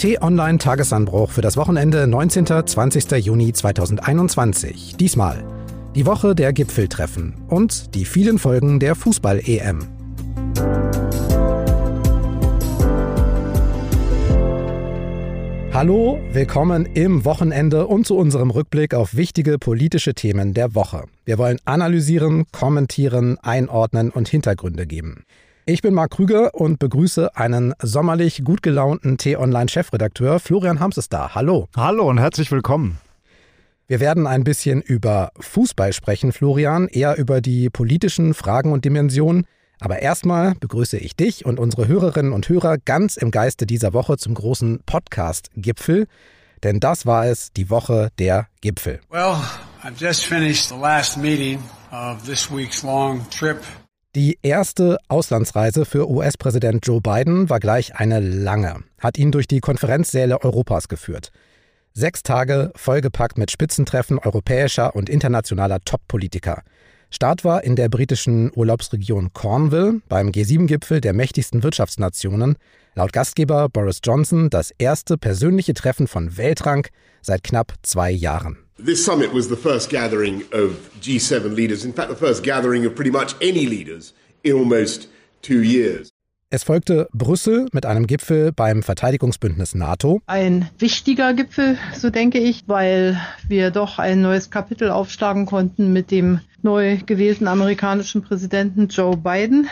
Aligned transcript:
T-Online 0.00 0.56
Tagesanbruch 0.56 1.30
für 1.30 1.42
das 1.42 1.58
Wochenende 1.58 2.06
19. 2.06 2.46
20. 2.46 3.22
Juni 3.22 3.52
2021. 3.52 4.96
Diesmal 4.98 5.44
die 5.94 6.06
Woche 6.06 6.34
der 6.34 6.54
Gipfeltreffen 6.54 7.34
und 7.48 7.94
die 7.94 8.06
vielen 8.06 8.38
Folgen 8.38 8.80
der 8.80 8.94
Fußball-EM. 8.94 9.80
Hallo, 15.74 16.18
willkommen 16.32 16.86
im 16.86 17.26
Wochenende 17.26 17.86
und 17.86 18.06
zu 18.06 18.16
unserem 18.16 18.50
Rückblick 18.50 18.94
auf 18.94 19.14
wichtige 19.14 19.58
politische 19.58 20.14
Themen 20.14 20.54
der 20.54 20.74
Woche. 20.74 21.04
Wir 21.26 21.36
wollen 21.36 21.58
analysieren, 21.66 22.46
kommentieren, 22.52 23.36
einordnen 23.42 24.08
und 24.08 24.30
Hintergründe 24.30 24.86
geben. 24.86 25.24
Ich 25.72 25.82
bin 25.82 25.94
Marc 25.94 26.10
Krüger 26.10 26.52
und 26.56 26.80
begrüße 26.80 27.36
einen 27.36 27.74
sommerlich 27.80 28.42
gut 28.42 28.60
gelaunten 28.60 29.18
T-Online-Chefredakteur 29.18 30.40
Florian 30.40 30.80
Hamses 30.80 31.08
da. 31.08 31.36
Hallo. 31.36 31.68
Hallo 31.76 32.10
und 32.10 32.18
herzlich 32.18 32.50
willkommen. 32.50 32.98
Wir 33.86 34.00
werden 34.00 34.26
ein 34.26 34.42
bisschen 34.42 34.82
über 34.82 35.30
Fußball 35.38 35.92
sprechen, 35.92 36.32
Florian, 36.32 36.88
eher 36.88 37.18
über 37.18 37.40
die 37.40 37.70
politischen 37.70 38.34
Fragen 38.34 38.72
und 38.72 38.84
Dimensionen. 38.84 39.46
Aber 39.78 40.00
erstmal 40.00 40.56
begrüße 40.56 40.98
ich 40.98 41.14
dich 41.14 41.46
und 41.46 41.60
unsere 41.60 41.86
Hörerinnen 41.86 42.32
und 42.32 42.48
Hörer 42.48 42.76
ganz 42.78 43.16
im 43.16 43.30
Geiste 43.30 43.64
dieser 43.64 43.92
Woche 43.92 44.16
zum 44.16 44.34
großen 44.34 44.80
Podcast-Gipfel. 44.86 46.08
Denn 46.64 46.80
das 46.80 47.06
war 47.06 47.26
es, 47.26 47.52
die 47.52 47.70
Woche 47.70 48.08
der 48.18 48.48
Gipfel. 48.60 48.98
Well, 49.08 49.36
I've 49.84 50.00
just 50.00 50.24
finished 50.26 50.68
the 50.68 50.74
last 50.74 51.16
meeting 51.16 51.62
of 51.92 52.24
this 52.24 52.50
week's 52.50 52.82
long 52.82 53.24
trip. 53.30 53.58
Die 54.16 54.40
erste 54.42 54.98
Auslandsreise 55.06 55.84
für 55.84 56.10
US-Präsident 56.10 56.84
Joe 56.84 57.00
Biden 57.00 57.48
war 57.48 57.60
gleich 57.60 57.94
eine 57.94 58.18
lange, 58.18 58.82
hat 58.98 59.16
ihn 59.16 59.30
durch 59.30 59.46
die 59.46 59.60
Konferenzsäle 59.60 60.42
Europas 60.42 60.88
geführt. 60.88 61.30
Sechs 61.92 62.24
Tage 62.24 62.72
vollgepackt 62.74 63.38
mit 63.38 63.52
Spitzentreffen 63.52 64.18
europäischer 64.18 64.96
und 64.96 65.08
internationaler 65.08 65.78
Top-Politiker. 65.84 66.64
Start 67.10 67.44
war 67.44 67.62
in 67.62 67.76
der 67.76 67.88
britischen 67.88 68.50
Urlaubsregion 68.52 69.32
Cornwall 69.32 70.00
beim 70.08 70.30
G7-Gipfel 70.30 71.00
der 71.00 71.12
mächtigsten 71.12 71.62
Wirtschaftsnationen. 71.62 72.56
Laut 72.96 73.12
Gastgeber 73.12 73.68
Boris 73.68 74.00
Johnson 74.02 74.50
das 74.50 74.72
erste 74.76 75.16
persönliche 75.16 75.74
Treffen 75.74 76.08
von 76.08 76.36
Weltrang 76.36 76.86
seit 77.22 77.44
knapp 77.44 77.74
zwei 77.82 78.10
Jahren. 78.10 78.58
This 78.84 79.04
summit 79.04 79.32
was 79.32 79.48
the 79.48 79.56
first 79.56 79.90
gathering 79.90 80.42
of 80.52 80.72
G7 81.00 81.54
leaders, 81.54 81.84
in 81.84 81.92
fact, 81.92 82.10
the 82.10 82.16
first 82.16 82.42
gathering 82.42 82.86
of 82.86 82.94
pretty 82.94 83.12
much 83.12 83.36
any 83.40 83.64
leaders 83.64 84.12
in 84.42 84.56
almost 84.56 85.08
two 85.42 85.62
years. 85.62 86.10
Es 86.52 86.64
folgte 86.64 87.08
Brüssel 87.12 87.68
mit 87.70 87.86
einem 87.86 88.08
Gipfel 88.08 88.50
beim 88.50 88.82
Verteidigungsbündnis 88.82 89.76
NATO. 89.76 90.20
Ein 90.26 90.68
wichtiger 90.80 91.32
Gipfel, 91.32 91.78
so 91.96 92.10
denke 92.10 92.40
ich, 92.40 92.64
weil 92.66 93.20
wir 93.46 93.70
doch 93.70 94.00
ein 94.00 94.20
neues 94.20 94.50
Kapitel 94.50 94.90
aufschlagen 94.90 95.46
konnten 95.46 95.92
mit 95.92 96.10
dem 96.10 96.40
neu 96.62 96.98
gewählten 97.06 97.46
amerikanischen 97.46 98.22
Präsidenten 98.22 98.88
Joe 98.88 99.16
Biden. 99.16 99.68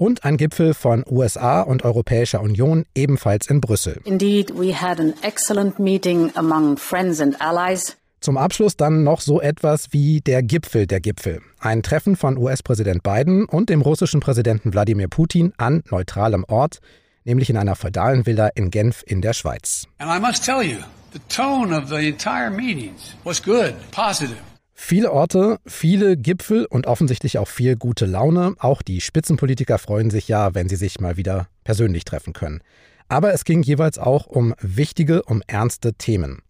Und 0.00 0.24
ein 0.24 0.38
Gipfel 0.38 0.72
von 0.72 1.04
USA 1.10 1.60
und 1.60 1.84
Europäischer 1.84 2.40
Union 2.40 2.86
ebenfalls 2.94 3.50
in 3.50 3.60
Brüssel. 3.60 4.00
Indeed, 4.04 4.50
we 4.58 4.74
had 4.74 4.98
an 4.98 5.12
excellent 5.20 5.78
meeting 5.78 6.30
among 6.36 6.78
friends 6.78 7.20
and 7.20 7.38
allies. 7.38 7.98
Zum 8.22 8.38
Abschluss 8.38 8.78
dann 8.78 9.04
noch 9.04 9.20
so 9.20 9.42
etwas 9.42 9.92
wie 9.92 10.22
der 10.22 10.42
Gipfel 10.42 10.86
der 10.86 11.00
Gipfel. 11.00 11.42
Ein 11.58 11.82
Treffen 11.82 12.16
von 12.16 12.38
US-Präsident 12.38 13.02
Biden 13.02 13.44
und 13.44 13.68
dem 13.68 13.82
russischen 13.82 14.20
Präsidenten 14.20 14.72
Wladimir 14.72 15.08
Putin 15.08 15.52
an 15.58 15.82
neutralem 15.90 16.44
Ort, 16.44 16.80
nämlich 17.24 17.50
in 17.50 17.58
einer 17.58 17.76
feudalen 17.76 18.24
Villa 18.24 18.48
in 18.54 18.70
Genf 18.70 19.04
in 19.06 19.20
der 19.20 19.34
Schweiz. 19.34 19.86
And 19.98 20.10
I 20.10 20.18
must 20.18 20.46
tell 20.46 20.62
you, 20.62 20.78
the 21.12 21.20
tone 21.28 21.76
of 21.76 21.90
the 21.90 22.08
entire 22.08 22.50
meetings 22.50 23.14
was 23.22 23.42
good, 23.42 23.74
positive. 23.90 24.38
Viele 24.82 25.12
Orte, 25.12 25.60
viele 25.66 26.16
Gipfel 26.16 26.64
und 26.64 26.86
offensichtlich 26.86 27.38
auch 27.38 27.46
viel 27.46 27.76
gute 27.76 28.06
Laune. 28.06 28.54
Auch 28.58 28.80
die 28.80 29.02
Spitzenpolitiker 29.02 29.78
freuen 29.78 30.10
sich 30.10 30.26
ja, 30.26 30.54
wenn 30.54 30.68
sie 30.70 30.74
sich 30.74 30.98
mal 31.00 31.18
wieder 31.18 31.48
persönlich 31.64 32.04
treffen 32.04 32.32
können. 32.32 32.60
Aber 33.06 33.32
es 33.32 33.44
ging 33.44 33.62
jeweils 33.62 33.98
auch 33.98 34.26
um 34.26 34.54
wichtige, 34.58 35.22
um 35.24 35.42
ernste 35.46 35.92
Themen. 35.92 36.40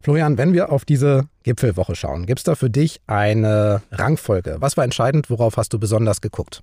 Florian, 0.00 0.38
wenn 0.38 0.54
wir 0.54 0.72
auf 0.72 0.84
diese 0.86 1.28
Gipfelwoche 1.42 1.94
schauen, 1.96 2.24
gibt 2.24 2.38
es 2.38 2.44
da 2.44 2.54
für 2.54 2.70
dich 2.70 3.02
eine 3.06 3.82
Rangfolge? 3.90 4.56
Was 4.60 4.76
war 4.78 4.84
entscheidend? 4.84 5.28
Worauf 5.28 5.56
hast 5.58 5.72
du 5.74 5.78
besonders 5.78 6.22
geguckt? 6.22 6.62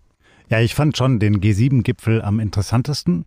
Ja, 0.49 0.61
ich 0.61 0.73
fand 0.73 0.97
schon 0.97 1.19
den 1.19 1.41
G7-Gipfel 1.41 2.21
am 2.21 2.39
interessantesten. 2.39 3.25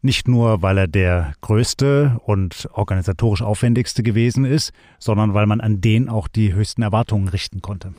Nicht 0.00 0.28
nur, 0.28 0.62
weil 0.62 0.78
er 0.78 0.86
der 0.86 1.32
größte 1.40 2.20
und 2.24 2.68
organisatorisch 2.72 3.42
aufwendigste 3.42 4.02
gewesen 4.02 4.44
ist, 4.44 4.72
sondern 4.98 5.34
weil 5.34 5.46
man 5.46 5.60
an 5.60 5.80
den 5.80 6.08
auch 6.08 6.28
die 6.28 6.54
höchsten 6.54 6.82
Erwartungen 6.82 7.28
richten 7.28 7.62
konnte. 7.62 7.94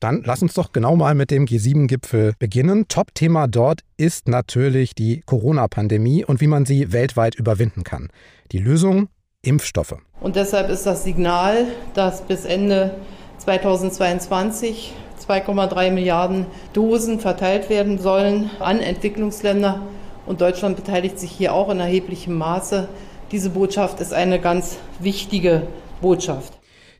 Dann 0.00 0.22
lass 0.24 0.42
uns 0.42 0.54
doch 0.54 0.72
genau 0.72 0.96
mal 0.96 1.14
mit 1.14 1.30
dem 1.30 1.44
G7-Gipfel 1.44 2.32
beginnen. 2.38 2.88
Top-Thema 2.88 3.48
dort 3.48 3.80
ist 3.98 4.28
natürlich 4.28 4.94
die 4.94 5.20
Corona-Pandemie 5.26 6.24
und 6.24 6.40
wie 6.40 6.46
man 6.46 6.64
sie 6.64 6.92
weltweit 6.92 7.34
überwinden 7.34 7.84
kann. 7.84 8.08
Die 8.52 8.58
Lösung 8.58 9.08
Impfstoffe. 9.42 9.96
Und 10.20 10.36
deshalb 10.36 10.70
ist 10.70 10.84
das 10.84 11.04
Signal, 11.04 11.66
dass 11.94 12.22
bis 12.22 12.44
Ende 12.44 12.94
2022 13.38 14.94
2,3 15.26 15.90
Milliarden 15.90 16.46
Dosen 16.72 17.20
verteilt 17.20 17.68
werden 17.68 17.98
sollen 17.98 18.50
an 18.58 18.80
Entwicklungsländer. 18.80 19.82
Und 20.26 20.40
Deutschland 20.40 20.76
beteiligt 20.76 21.18
sich 21.18 21.30
hier 21.30 21.54
auch 21.54 21.70
in 21.70 21.80
erheblichem 21.80 22.34
Maße. 22.34 22.88
Diese 23.32 23.50
Botschaft 23.50 24.00
ist 24.00 24.12
eine 24.12 24.40
ganz 24.40 24.78
wichtige 24.98 25.66
Botschaft. 26.00 26.58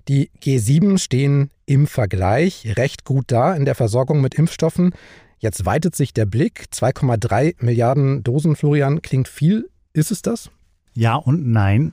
Die 0.08 0.30
G7 0.42 0.98
stehen 0.98 1.50
im 1.66 1.86
Vergleich 1.86 2.74
recht 2.76 3.04
gut 3.04 3.26
da 3.28 3.54
in 3.54 3.64
der 3.64 3.74
Versorgung 3.74 4.20
mit 4.20 4.34
Impfstoffen. 4.34 4.92
Jetzt 5.38 5.64
weitet 5.64 5.94
sich 5.94 6.12
der 6.12 6.26
Blick. 6.26 6.66
2,3 6.72 7.56
Milliarden 7.64 8.22
Dosen, 8.22 8.56
Florian, 8.56 9.02
klingt 9.02 9.28
viel. 9.28 9.70
Ist 9.92 10.10
es 10.10 10.22
das? 10.22 10.50
Ja 10.94 11.14
und 11.14 11.46
nein. 11.46 11.92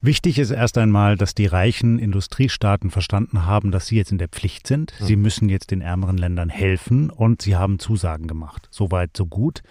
Wichtig 0.00 0.38
ist 0.38 0.50
erst 0.50 0.78
einmal, 0.78 1.16
dass 1.16 1.34
die 1.34 1.46
reichen 1.46 1.98
Industriestaaten 1.98 2.90
verstanden 2.90 3.46
haben, 3.46 3.72
dass 3.72 3.88
sie 3.88 3.96
jetzt 3.96 4.12
in 4.12 4.18
der 4.18 4.28
Pflicht 4.28 4.66
sind. 4.68 4.92
Sie 5.00 5.16
müssen 5.16 5.48
jetzt 5.48 5.72
den 5.72 5.80
ärmeren 5.80 6.16
Ländern 6.16 6.50
helfen 6.50 7.10
und 7.10 7.42
sie 7.42 7.56
haben 7.56 7.80
Zusagen 7.80 8.28
gemacht. 8.28 8.68
Soweit, 8.70 9.16
so 9.16 9.26
gut. 9.26 9.62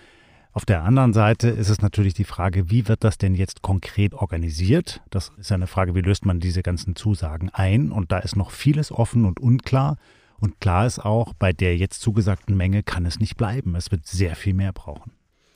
Auf 0.57 0.66
der 0.66 0.81
anderen 0.81 1.13
Seite 1.13 1.50
ist 1.50 1.69
es 1.69 1.84
natürlich 1.84 2.16
die 2.16 2.23
Frage, 2.23 2.72
wie 2.72 2.88
wird 2.88 3.03
das 3.03 3.19
denn 3.19 3.35
jetzt 3.35 3.62
konkret 3.62 4.16
organisiert? 4.16 5.03
Das 5.12 5.31
ist 5.38 5.51
eine 5.51 5.68
Frage, 5.68 5.94
wie 5.94 6.01
löst 6.01 6.25
man 6.25 6.40
diese 6.40 6.63
ganzen 6.63 6.95
Zusagen 6.95 7.51
ein? 7.53 7.91
Und 7.91 8.12
da 8.12 8.18
ist 8.18 8.35
noch 8.35 8.50
vieles 8.50 8.91
offen 8.91 9.25
und 9.25 9.40
unklar. 9.40 9.97
Und 10.40 10.59
klar 10.59 10.88
ist 10.88 10.97
auch, 10.97 11.35
bei 11.35 11.53
der 11.53 11.78
jetzt 11.78 12.01
zugesagten 12.01 12.57
Menge 12.57 12.81
kann 12.81 13.06
es 13.06 13.19
nicht 13.19 13.38
bleiben. 13.38 13.75
Es 13.75 13.91
wird 13.91 14.07
sehr 14.07 14.35
viel 14.35 14.56
mehr 14.56 14.73
brauchen. 14.73 15.12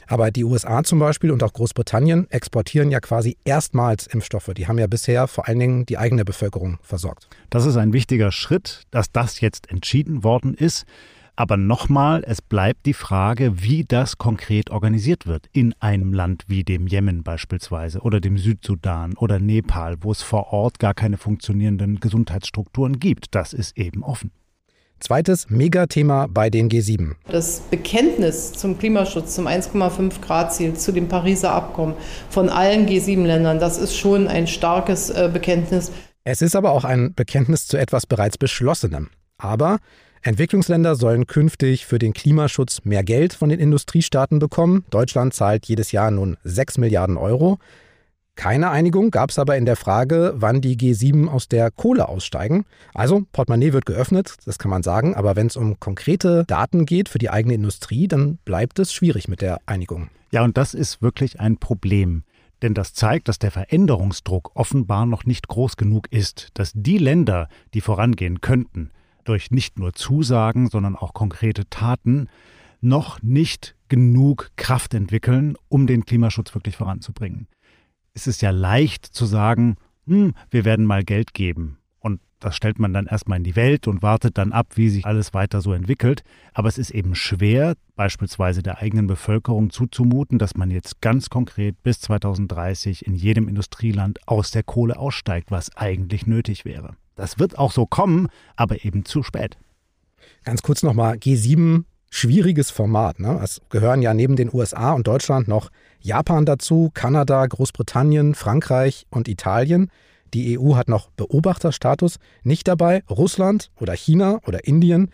Aber 0.06 0.29
die 0.29 0.44
USA 0.44 0.84
zum 0.84 1.00
Beispiel 1.00 1.31
und 1.31 1.41
auch 1.41 1.53
Großbritannien 1.53 2.29
exportieren 2.29 2.91
ja 2.91 3.00
quasi 3.00 3.38
erstmals 3.44 4.06
Impfstoffe. 4.06 4.51
Die 4.56 4.67
haben 4.67 4.78
ja 4.78 4.85
bisher 4.85 5.28
vor 5.28 5.47
allen 5.47 5.57
Dingen 5.57 5.85
die 5.88 5.97
eigene 5.97 6.25
Bevölkerung 6.25 6.78
versorgt. 6.84 7.28
Das 7.50 7.66
ist 7.66 7.75
ein 7.75 7.91
wichtiger 7.91 8.31
Schritt, 8.31 8.84
dass 8.91 9.11
das 9.11 9.41
jetzt 9.41 9.67
entschieden 9.72 10.23
worden 10.23 10.53
ist. 10.53 10.85
Aber 11.36 11.58
nochmal, 11.58 12.24
es 12.25 12.42
bleibt 12.42 12.86
die 12.86 12.94
Frage, 12.94 13.62
wie 13.64 13.84
das 13.84 14.18
konkret 14.18 14.69
organisiert 14.69 15.28
wird 15.28 15.47
in 15.53 15.74
einem 15.80 16.14
Land 16.14 16.44
wie 16.47 16.64
dem 16.64 16.88
Jemen 16.88 17.24
beispielsweise 17.24 18.02
oder 18.02 18.19
dem 18.19 18.38
Südsudan 18.38 19.16
oder 19.18 19.40
Nepal, 19.40 19.97
wo 20.02 20.12
es 20.12 20.22
vor 20.22 20.52
Ort 20.53 20.80
gar 20.80 20.94
keine 20.94 21.18
funktionierenden 21.18 22.00
Gesundheitsstrukturen 22.00 23.00
gibt. 23.00 23.34
Das 23.34 23.53
ist 23.53 23.78
eben 23.78 24.03
offen. 24.03 24.31
Zweites 25.00 25.50
Megathema 25.50 26.28
bei 26.28 26.52
den 26.52 26.70
G7. 26.70 27.14
Das 27.28 27.62
Bekenntnis 27.62 28.53
zum 28.53 28.78
Klimaschutz, 28.78 29.34
zum 29.34 29.47
1,5 29.47 30.22
Grad 30.22 30.53
Ziel, 30.53 30.75
zu 30.75 30.91
dem 30.91 31.08
Pariser 31.08 31.52
Abkommen 31.53 31.96
von 32.30 32.50
allen 32.50 32.88
G7-Ländern, 32.88 33.59
das 33.59 33.79
ist 33.79 33.96
schon 33.96 34.28
ein 34.28 34.46
starkes 34.46 35.09
äh, 35.09 35.28
Bekenntnis. 35.34 35.91
Es 36.23 36.44
ist 36.44 36.55
aber 36.55 36.72
auch 36.72 36.84
ein 36.84 37.16
Bekenntnis 37.16 37.66
zu 37.66 37.78
etwas 37.78 38.05
bereits 38.05 38.38
Beschlossenem. 38.38 39.09
Aber 39.41 39.79
Entwicklungsländer 40.22 40.96
sollen 40.96 41.26
künftig 41.26 41.88
für 41.88 41.97
den 41.97 42.14
Klimaschutz 42.14 42.82
mehr 42.84 43.03
Geld 43.03 43.34
von 43.34 43.49
den 43.49 43.59
Industriestaaten 43.59 44.38
bekommen. 44.38 44.85
Deutschland 44.91 45.34
zahlt 45.34 45.66
jedes 45.66 45.91
Jahr 45.91 46.11
nun 46.11 46.38
6 46.43 46.78
Milliarden 46.78 47.17
Euro. 47.17 47.58
Keine 48.35 48.70
Einigung 48.70 49.11
gab 49.11 49.32
es 49.32 49.40
aber 49.40 49.58
in 49.58 49.66
der 49.66 49.76
Frage, 49.76 50.34
wann 50.35 50.61
die 50.61 50.78
G7 50.78 51.28
aus 51.28 51.47
der 51.47 51.70
Kohle 51.72 52.08
aussteigen. 52.08 52.66
Also, 52.93 53.23
Portemonnaie 53.32 53.73
wird 53.73 53.85
geöffnet, 53.85 54.35
das 54.46 54.58
kann 54.58 54.72
man 54.72 54.84
sagen, 54.84 55.16
aber 55.16 55.35
wenn 55.35 55.47
es 55.47 55.58
um 55.58 55.79
konkrete 55.79 56.46
Daten 56.46 56.85
geht 56.85 57.09
für 57.09 57.20
die 57.20 57.29
eigene 57.29 57.55
Industrie, 57.55 58.08
dann 58.08 58.38
bleibt 58.46 58.79
es 58.79 58.93
schwierig 58.93 59.28
mit 59.28 59.41
der 59.41 59.59
Einigung. 59.66 60.09
Ja, 60.32 60.43
und 60.43 60.55
das 60.55 60.73
ist 60.73 61.02
wirklich 61.02 61.40
ein 61.40 61.58
Problem. 61.58 62.23
Denn 62.61 62.73
das 62.76 62.93
zeigt, 62.93 63.28
dass 63.28 63.40
der 63.40 63.52
Veränderungsdruck 63.52 64.52
offenbar 64.53 65.08
noch 65.08 65.26
nicht 65.26 65.47
groß 65.47 65.78
genug 65.78 66.08
ist, 66.11 66.49
dass 66.53 66.72
die 66.76 66.99
Länder, 66.99 67.49
die 67.73 67.82
vorangehen 67.82 68.40
könnten, 68.40 68.91
durch 69.23 69.52
nicht 69.52 69.79
nur 69.79 69.94
Zusagen, 69.94 70.70
sondern 70.70 70.96
auch 70.96 71.14
konkrete 71.14 71.70
Taten, 71.70 72.28
noch 72.82 73.22
nicht 73.22 73.76
genug 73.88 74.50
Kraft 74.56 74.94
entwickeln, 74.94 75.56
um 75.70 75.88
den 75.88 76.06
Klimaschutz 76.06 76.53
wirklich 76.56 76.76
voranzubringen. 76.76 77.47
ist 78.14 78.28
es 78.28 78.41
ja 78.41 78.50
leicht 78.50 79.06
zu 79.06 79.26
sagen, 79.26 79.78
hm, 80.06 80.34
wir 80.50 80.66
werden 80.66 80.85
mal 80.85 81.03
Geld 81.03 81.34
geben. 81.34 81.78
Und 82.00 82.20
das 82.40 82.58
stellt 82.58 82.79
man 82.79 82.91
dann 82.91 83.06
erstmal 83.06 83.38
in 83.38 83.46
die 83.46 83.56
Welt 83.56 83.88
und 83.88 84.02
wartet 84.02 84.38
dann 84.38 84.52
ab, 84.52 84.73
wie 84.76 84.90
sich 84.90 85.06
alles 85.06 85.34
weiter 85.34 85.62
so 85.62 85.72
entwickelt. 85.72 86.24
Aber 86.53 86.67
es 86.67 86.78
ist 86.78 86.91
eben 86.91 87.16
schwer, 87.16 87.76
beispielsweise 87.96 88.64
der 88.64 88.79
eigenen 88.79 89.08
Bevölkerung 89.08 89.70
zuzumuten, 89.70 90.40
dass 90.40 90.56
man 90.56 90.72
jetzt 90.72 91.00
ganz 91.00 91.29
konkret 91.29 91.82
bis 91.84 92.02
2030 92.02 93.06
in 93.06 93.16
jedem 93.16 93.47
Industrieland 93.47 94.20
aus 94.28 94.52
der 94.52 94.64
Kohle 94.64 94.97
aussteigt, 94.97 95.52
was 95.52 95.76
eigentlich 95.78 96.26
nötig 96.26 96.66
wäre. 96.66 96.97
Das 97.16 97.40
wird 97.40 97.58
auch 97.58 97.72
so 97.72 97.85
kommen, 97.85 98.28
aber 98.55 98.84
eben 98.85 99.05
zu 99.05 99.23
spät. 99.23 99.58
Ganz 100.43 100.61
kurz 100.61 100.84
nochmal, 100.84 101.16
G7, 101.16 101.84
schwieriges 102.09 102.72
Format. 102.72 103.19
Ne? 103.19 103.40
Es 103.43 103.61
gehören 103.69 104.02
ja 104.02 104.13
neben 104.13 104.35
den 104.35 104.53
USA 104.53 104.93
und 104.93 105.08
Deutschland 105.08 105.47
noch 105.47 105.69
Japan 105.99 106.46
dazu, 106.46 106.91
Kanada, 106.93 107.46
Großbritannien, 107.46 108.35
Frankreich 108.35 109.05
und 109.09 109.28
Italien. 109.28 109.90
Die 110.34 110.58
EU 110.58 110.75
hat 110.75 110.87
noch 110.87 111.09
Beobachterstatus. 111.11 112.17
Nicht 112.43 112.67
dabei 112.67 113.03
Russland 113.09 113.72
oder 113.79 113.93
China 113.93 114.40
oder 114.46 114.66
Indien. 114.66 115.11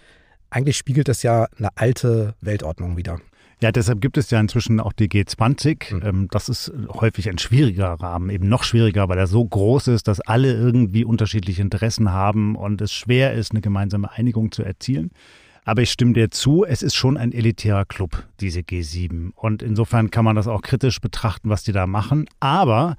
Eigentlich 0.49 0.77
spiegelt 0.77 1.07
das 1.07 1.23
ja 1.23 1.47
eine 1.57 1.69
alte 1.75 2.35
Weltordnung 2.41 2.97
wieder. 2.97 3.19
Ja, 3.59 3.71
deshalb 3.71 4.01
gibt 4.01 4.17
es 4.17 4.29
ja 4.29 4.39
inzwischen 4.39 4.79
auch 4.79 4.93
die 4.93 5.07
G20. 5.07 5.95
Mhm. 5.95 6.01
Ähm, 6.03 6.27
das 6.29 6.47
ist 6.47 6.71
häufig 6.89 7.29
ein 7.29 7.39
schwieriger 7.39 7.93
Rahmen, 7.93 8.29
eben 8.29 8.47
noch 8.47 8.63
schwieriger, 8.63 9.09
weil 9.09 9.17
er 9.17 9.27
so 9.27 9.43
groß 9.43 9.87
ist, 9.87 10.07
dass 10.07 10.21
alle 10.21 10.53
irgendwie 10.53 11.03
unterschiedliche 11.03 11.61
Interessen 11.61 12.11
haben 12.11 12.55
und 12.55 12.81
es 12.81 12.93
schwer 12.93 13.33
ist, 13.33 13.51
eine 13.51 13.61
gemeinsame 13.61 14.11
Einigung 14.11 14.51
zu 14.51 14.63
erzielen. 14.63 15.11
Aber 15.65 15.81
ich 15.81 15.91
stimme 15.91 16.13
dir 16.13 16.31
zu, 16.31 16.63
es 16.63 16.81
ist 16.81 16.95
schon 16.95 17.17
ein 17.17 17.33
elitärer 17.33 17.83
Club, 17.83 18.25
diese 18.39 18.61
G7. 18.61 19.31
Und 19.35 19.61
insofern 19.61 20.11
kann 20.11 20.23
man 20.23 20.37
das 20.37 20.47
auch 20.47 20.61
kritisch 20.61 21.01
betrachten, 21.01 21.49
was 21.49 21.63
die 21.63 21.73
da 21.73 21.87
machen. 21.87 22.29
Aber 22.39 22.95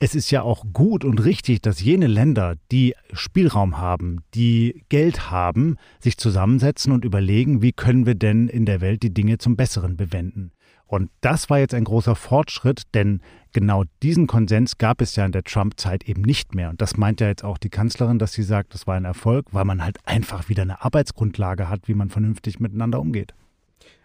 es 0.00 0.14
ist 0.14 0.30
ja 0.30 0.42
auch 0.42 0.64
gut 0.72 1.04
und 1.04 1.24
richtig, 1.24 1.60
dass 1.60 1.80
jene 1.80 2.06
Länder, 2.06 2.54
die 2.70 2.94
Spielraum 3.12 3.78
haben, 3.78 4.20
die 4.34 4.84
Geld 4.88 5.30
haben, 5.30 5.76
sich 5.98 6.18
zusammensetzen 6.18 6.92
und 6.92 7.04
überlegen, 7.04 7.62
wie 7.62 7.72
können 7.72 8.06
wir 8.06 8.14
denn 8.14 8.48
in 8.48 8.64
der 8.64 8.80
Welt 8.80 9.02
die 9.02 9.12
Dinge 9.12 9.38
zum 9.38 9.56
Besseren 9.56 9.96
bewenden. 9.96 10.52
Und 10.86 11.10
das 11.20 11.50
war 11.50 11.58
jetzt 11.58 11.74
ein 11.74 11.84
großer 11.84 12.14
Fortschritt, 12.14 12.82
denn 12.94 13.20
genau 13.52 13.84
diesen 14.02 14.26
Konsens 14.26 14.78
gab 14.78 15.02
es 15.02 15.16
ja 15.16 15.26
in 15.26 15.32
der 15.32 15.44
Trump-Zeit 15.44 16.08
eben 16.08 16.22
nicht 16.22 16.54
mehr. 16.54 16.70
Und 16.70 16.80
das 16.80 16.96
meint 16.96 17.20
ja 17.20 17.28
jetzt 17.28 17.44
auch 17.44 17.58
die 17.58 17.68
Kanzlerin, 17.68 18.18
dass 18.18 18.32
sie 18.32 18.42
sagt, 18.42 18.72
das 18.72 18.86
war 18.86 18.94
ein 18.94 19.04
Erfolg, 19.04 19.46
weil 19.52 19.66
man 19.66 19.84
halt 19.84 19.98
einfach 20.04 20.48
wieder 20.48 20.62
eine 20.62 20.82
Arbeitsgrundlage 20.82 21.68
hat, 21.68 21.88
wie 21.88 21.94
man 21.94 22.08
vernünftig 22.08 22.58
miteinander 22.58 23.00
umgeht. 23.00 23.34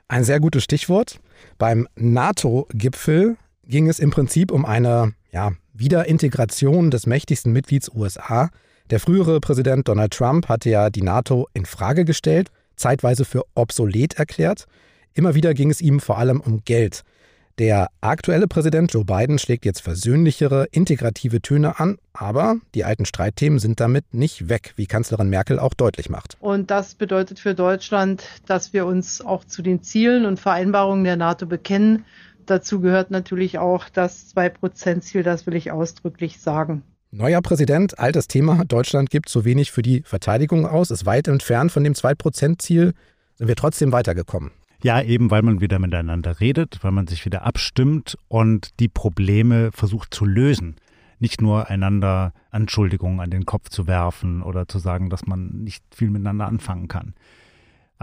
Ein 0.10 0.25
sehr 0.25 0.42
gutes 0.42 0.66
Stichwort. 0.66 1.22
Beim 1.57 1.88
NATO-Gipfel 1.96 3.38
ging 3.65 3.89
es 3.89 4.00
im 4.00 4.12
Prinzip 4.12 4.51
um 4.51 4.65
eine 4.65 5.13
ja, 5.31 5.54
Wiederintegration 5.74 6.92
des 6.92 7.07
mächtigsten 7.07 7.51
Mitglieds 7.51 7.89
USA. 7.94 8.50
Der 8.89 9.00
frühere 9.00 9.39
Präsident 9.39 9.88
Donald 9.88 10.13
Trump 10.13 10.50
hatte 10.50 10.69
ja 10.69 10.89
die 10.89 11.01
NATO 11.01 11.48
in 11.54 11.65
Frage 11.65 12.06
gestellt, 12.06 12.51
zeitweise 12.75 13.25
für 13.25 13.44
obsolet 13.56 14.15
erklärt. 14.15 14.65
Immer 15.13 15.36
wieder 15.36 15.54
ging 15.54 15.69
es 15.69 15.81
ihm 15.81 16.00
vor 16.00 16.18
allem 16.18 16.42
um 16.42 16.63
Geld. 16.65 17.04
Der 17.60 17.89
aktuelle 18.01 18.48
Präsident 18.48 18.92
Joe 18.94 19.06
Biden 19.06 19.38
schlägt 19.38 19.63
jetzt 19.63 19.81
versöhnlichere, 19.81 20.68
integrative 20.71 21.39
Töne 21.39 21.80
an, 21.80 21.98
aber 22.12 22.56
die 22.74 22.83
alten 22.83 23.06
Streitthemen 23.06 23.60
sind 23.60 23.80
damit 23.80 24.12
nicht 24.12 24.50
weg, 24.50 24.74
wie 24.75 24.88
Kanzlerin 24.88 25.30
Merkel 25.30 25.60
auch 25.60 25.75
deutlich 25.75 26.10
macht. 26.10 26.36
Und 26.39 26.71
das 26.71 26.95
bedeutet 26.95 27.39
für 27.39 27.54
Deutschland, 27.54 28.24
dass 28.48 28.74
wir 28.74 28.88
uns 28.88 29.21
auch 29.21 29.45
zu 29.45 29.62
den 29.62 29.83
Zielen 29.83 30.25
und 30.25 30.39
Vereinbarungen 30.39 31.04
der 31.04 31.15
NATO 31.15 31.45
bekennen 31.45 32.06
Dazu 32.45 32.80
gehört 32.81 33.12
natürlich 33.12 33.57
auch 33.57 33.90
das 33.90 34.36
2-Prozent-Ziel, 34.36 35.24
das 35.24 35.45
will 35.48 35.56
ich 35.56 35.72
ausdrücklich 35.72 36.40
sagen. 36.40 36.84
Neuer 37.12 37.42
Präsident, 37.42 38.00
altes 38.00 38.28
Thema. 38.28 38.66
Deutschland 38.66 39.10
gibt 39.10 39.30
so 39.30 39.45
wenig 39.45 39.72
für 39.72 39.84
die 39.84 40.01
Verteidigung 40.01 40.66
aus, 40.66 40.90
ist 40.90 41.06
weit 41.06 41.28
entfernt 41.28 41.72
von 41.72 41.84
dem 41.84 41.94
2-Prozent-Ziel. 41.94 42.94
Sind 43.36 43.48
wir 43.48 43.56
trotzdem 43.56 43.92
weitergekommen? 43.92 44.51
Ja, 44.81 45.01
eben 45.01 45.31
weil 45.31 45.44
man 45.44 45.62
wieder 45.62 45.80
miteinander 45.80 46.40
redet, 46.40 46.80
weil 46.81 46.92
man 46.92 47.07
sich 47.07 47.24
wieder 47.25 47.45
abstimmt 47.45 48.18
und 48.28 48.80
die 48.80 48.89
Probleme 48.89 49.72
versucht 49.72 50.13
zu 50.13 50.25
lösen. 50.25 50.75
Nicht 51.19 51.42
nur 51.42 51.69
einander 51.69 52.34
Anschuldigungen 52.51 53.22
an 53.22 53.30
den 53.30 53.46
Kopf 53.46 53.69
zu 53.69 53.88
werfen 53.88 54.42
oder 54.42 54.68
zu 54.68 54.80
sagen, 54.80 55.10
dass 55.10 55.25
man 55.25 55.63
nicht 55.63 55.84
viel 55.96 56.10
miteinander 56.10 56.48
anfangen 56.48 56.89
kann. 56.89 57.13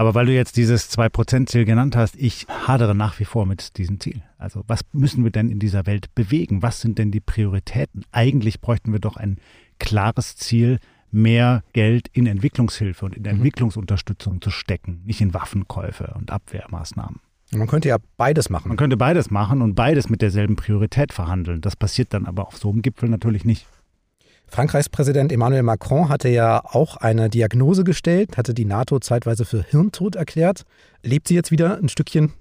Aber 0.00 0.14
weil 0.14 0.25
du 0.25 0.32
jetzt 0.32 0.56
dieses 0.56 0.91
2%-Ziel 0.97 1.67
genannt 1.67 1.94
hast, 1.94 2.17
ich 2.17 2.47
hadere 2.49 2.94
nach 2.94 3.20
wie 3.20 3.26
vor 3.26 3.44
mit 3.44 3.76
diesem 3.76 4.00
Ziel. 4.00 4.23
Also 4.38 4.64
was 4.67 4.81
müssen 4.93 5.25
wir 5.25 5.31
denn 5.31 5.50
in 5.50 5.58
dieser 5.58 5.85
Welt 5.85 6.14
bewegen? 6.14 6.62
Was 6.62 6.81
sind 6.81 6.99
denn 6.99 7.11
die 7.11 7.20
Prioritäten? 7.20 8.06
Eigentlich 8.11 8.62
bräuchten 8.62 8.93
wir 8.93 8.99
doch 8.99 9.19
ein 9.19 9.37
klares 9.79 10.37
Ziel, 10.37 10.79
mehr 11.11 11.62
Geld 11.75 12.08
in 12.14 12.26
Entwicklungshilfe 12.26 13.05
und 13.05 13.14
in 13.14 13.25
mhm. 13.25 13.29
Entwicklungsunterstützung 13.29 14.41
zu 14.41 14.49
stecken, 14.49 15.02
nicht 15.05 15.20
in 15.20 15.35
Waffenkäufe 15.35 16.14
und 16.17 16.31
Abwehrmaßnahmen. 16.31 17.20
Man 17.53 17.69
könnte 17.69 17.91
ja 17.91 17.99
beides 18.17 18.49
machen. 18.49 18.69
Man 18.69 18.79
könnte 18.79 18.96
beides 18.96 19.31
machen 19.31 19.61
und 19.61 19.75
beides 19.75 20.08
mit 20.08 20.23
derselben 20.23 20.56
Priorität 20.56 21.12
verhandeln. 21.12 21.61
Das 21.61 21.76
passiert 21.76 22.14
dann 22.14 22.25
aber 22.25 22.46
auf 22.46 22.56
so 22.56 22.70
einem 22.70 22.81
Gipfel 22.81 23.11
natürlich 23.11 23.44
nicht. 23.44 23.67
Frankreichs 24.50 24.88
Präsident 24.88 25.31
Emmanuel 25.31 25.62
Macron 25.62 26.08
hatte 26.08 26.29
ja 26.29 26.61
auch 26.64 26.97
eine 26.97 27.31
Diagnose 27.31 27.85
gestellt, 27.85 28.37
hatte 28.37 28.52
die 28.52 28.64
NATO 28.64 28.99
zeitweise 28.99 29.44
für 29.44 29.62
Hirntod 29.62 30.17
erklärt. 30.17 30.64
Lebt 31.02 31.29
sie 31.29 31.37
jetzt 31.37 31.52
wieder 31.52 31.79
ein 31.79 31.88
Stückchen? 31.88 32.32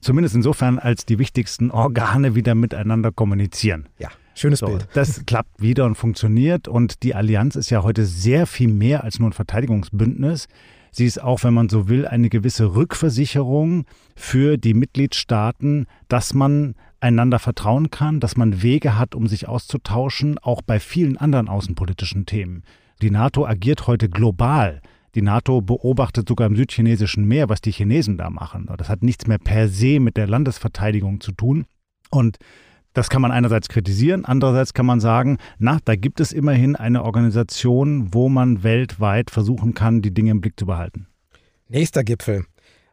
Zumindest 0.00 0.34
insofern, 0.34 0.78
als 0.78 1.04
die 1.04 1.18
wichtigsten 1.18 1.70
Organe 1.70 2.34
wieder 2.34 2.54
miteinander 2.54 3.12
kommunizieren. 3.12 3.90
Ja. 3.98 4.08
Schönes 4.34 4.60
so, 4.60 4.66
Bild. 4.68 4.88
Das 4.94 5.22
klappt 5.26 5.60
wieder 5.60 5.84
und 5.84 5.96
funktioniert. 5.96 6.66
Und 6.66 7.02
die 7.02 7.14
Allianz 7.14 7.56
ist 7.56 7.68
ja 7.68 7.82
heute 7.82 8.06
sehr 8.06 8.46
viel 8.46 8.72
mehr 8.72 9.04
als 9.04 9.18
nur 9.18 9.28
ein 9.28 9.34
Verteidigungsbündnis. 9.34 10.48
Sie 10.92 11.04
ist 11.04 11.22
auch, 11.22 11.44
wenn 11.44 11.52
man 11.52 11.68
so 11.68 11.90
will, 11.90 12.06
eine 12.06 12.30
gewisse 12.30 12.74
Rückversicherung 12.74 13.84
für 14.16 14.56
die 14.56 14.72
Mitgliedstaaten, 14.72 15.86
dass 16.08 16.32
man 16.32 16.74
einander 17.00 17.38
vertrauen 17.38 17.90
kann, 17.90 18.20
dass 18.20 18.36
man 18.36 18.62
Wege 18.62 18.98
hat, 18.98 19.14
um 19.14 19.26
sich 19.26 19.48
auszutauschen, 19.48 20.38
auch 20.38 20.62
bei 20.62 20.78
vielen 20.78 21.16
anderen 21.16 21.48
außenpolitischen 21.48 22.26
Themen. 22.26 22.62
Die 23.02 23.10
NATO 23.10 23.46
agiert 23.46 23.86
heute 23.86 24.08
global. 24.08 24.82
Die 25.14 25.22
NATO 25.22 25.60
beobachtet 25.60 26.28
sogar 26.28 26.46
im 26.46 26.56
südchinesischen 26.56 27.24
Meer, 27.24 27.48
was 27.48 27.60
die 27.60 27.72
Chinesen 27.72 28.16
da 28.16 28.30
machen. 28.30 28.68
Das 28.76 28.88
hat 28.88 29.02
nichts 29.02 29.26
mehr 29.26 29.38
per 29.38 29.68
se 29.68 29.98
mit 29.98 30.16
der 30.16 30.28
Landesverteidigung 30.28 31.20
zu 31.20 31.32
tun. 31.32 31.64
Und 32.10 32.38
das 32.92 33.08
kann 33.08 33.22
man 33.22 33.30
einerseits 33.30 33.68
kritisieren, 33.68 34.24
andererseits 34.24 34.74
kann 34.74 34.86
man 34.86 34.98
sagen, 35.00 35.38
na, 35.58 35.78
da 35.84 35.94
gibt 35.94 36.20
es 36.20 36.32
immerhin 36.32 36.74
eine 36.74 37.04
Organisation, 37.04 38.12
wo 38.12 38.28
man 38.28 38.64
weltweit 38.64 39.30
versuchen 39.30 39.74
kann, 39.74 40.02
die 40.02 40.12
Dinge 40.12 40.32
im 40.32 40.40
Blick 40.40 40.58
zu 40.58 40.66
behalten. 40.66 41.06
Nächster 41.68 42.02
Gipfel. 42.02 42.46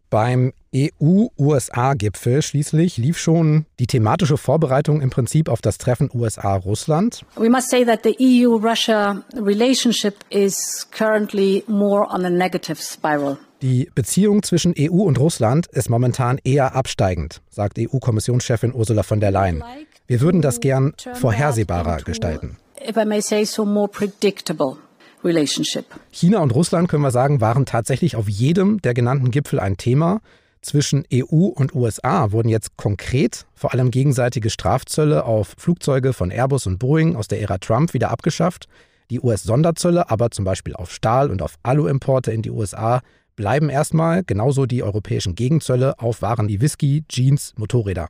Beim 0.10 0.54
EU-USA-Gipfel 0.74 2.42
schließlich 2.42 2.98
lief 2.98 3.18
schon 3.18 3.66
die 3.80 3.88
thematische 3.88 4.38
Vorbereitung 4.38 5.02
im 5.02 5.10
Prinzip 5.10 5.50
auf 5.50 5.62
das 5.62 5.78
Treffen 5.78 6.10
USA-Russland. 6.14 7.26
We 7.36 7.50
must 7.50 7.70
say 7.70 7.84
that 7.84 8.04
the 8.04 8.16
EU-Russia 8.20 9.24
relationship 9.36 10.16
is 10.30 10.88
currently 10.92 11.64
more 11.68 12.08
on 12.10 12.24
a 12.26 12.30
negative 12.30 12.82
spiral. 12.82 13.38
Die 13.62 13.90
Beziehung 13.96 14.44
zwischen 14.44 14.76
EU 14.78 15.02
und 15.02 15.20
Russland 15.20 15.68
ist 15.68 15.90
momentan 15.90 16.40
eher 16.44 16.76
absteigend, 16.76 17.42
sagt 17.50 17.80
EU-Kommissionschefin 17.80 18.74
Ursula 18.74 19.04
von 19.04 19.20
der 19.20 19.32
Leyen. 19.32 19.64
Wir 20.06 20.22
würden 20.22 20.42
das 20.42 20.60
gern 20.60 20.94
vorhersehbarer 21.16 21.98
gestalten. 22.04 22.58
If 22.88 22.96
I 22.96 23.06
may 23.06 23.20
say 23.20 23.44
so, 23.46 23.66
more 23.66 23.88
predictable 23.88 24.78
relationship. 25.24 25.86
China 26.12 26.40
und 26.40 26.54
Russland, 26.54 26.90
können 26.90 27.04
wir 27.04 27.12
sagen, 27.12 27.42
waren 27.42 27.66
tatsächlich 27.66 28.16
auf 28.16 28.30
jedem 28.30 28.82
der 28.82 28.94
genannten 28.94 29.32
Gipfel 29.32 29.60
ein 29.60 29.78
Thema. 29.78 30.22
Zwischen 30.62 31.06
EU 31.14 31.46
und 31.48 31.76
USA 31.76 32.32
wurden 32.32 32.50
jetzt 32.50 32.78
konkret 32.78 33.46
vor 33.54 33.74
allem 33.74 33.92
gegenseitige 33.92 34.50
Strafzölle 34.50 35.24
auf 35.24 35.56
Flugzeuge 35.58 36.14
von 36.14 36.32
Airbus 36.32 36.68
und 36.68 36.80
Boeing 36.80 37.16
aus 37.16 37.28
der 37.28 37.42
Ära 37.42 37.58
Trump 37.58 37.94
wieder 37.94 38.12
abgeschafft. 38.12 38.68
Die 39.10 39.22
US-Sonderzölle 39.22 40.10
aber 40.10 40.32
zum 40.32 40.44
Beispiel 40.44 40.76
auf 40.76 40.92
Stahl 40.92 41.32
und 41.32 41.42
auf 41.42 41.56
Alu-Importe 41.64 42.32
in 42.32 42.42
die 42.42 42.52
USA 42.52 43.02
bleiben 43.38 43.70
erstmal, 43.70 44.24
genauso 44.24 44.66
die 44.66 44.84
europäischen 44.84 45.36
Gegenzölle 45.36 46.00
auf 46.00 46.22
Waren 46.22 46.50
wie 46.50 46.60
Whisky, 46.60 47.06
Jeans, 47.08 47.54
Motorräder. 47.56 48.10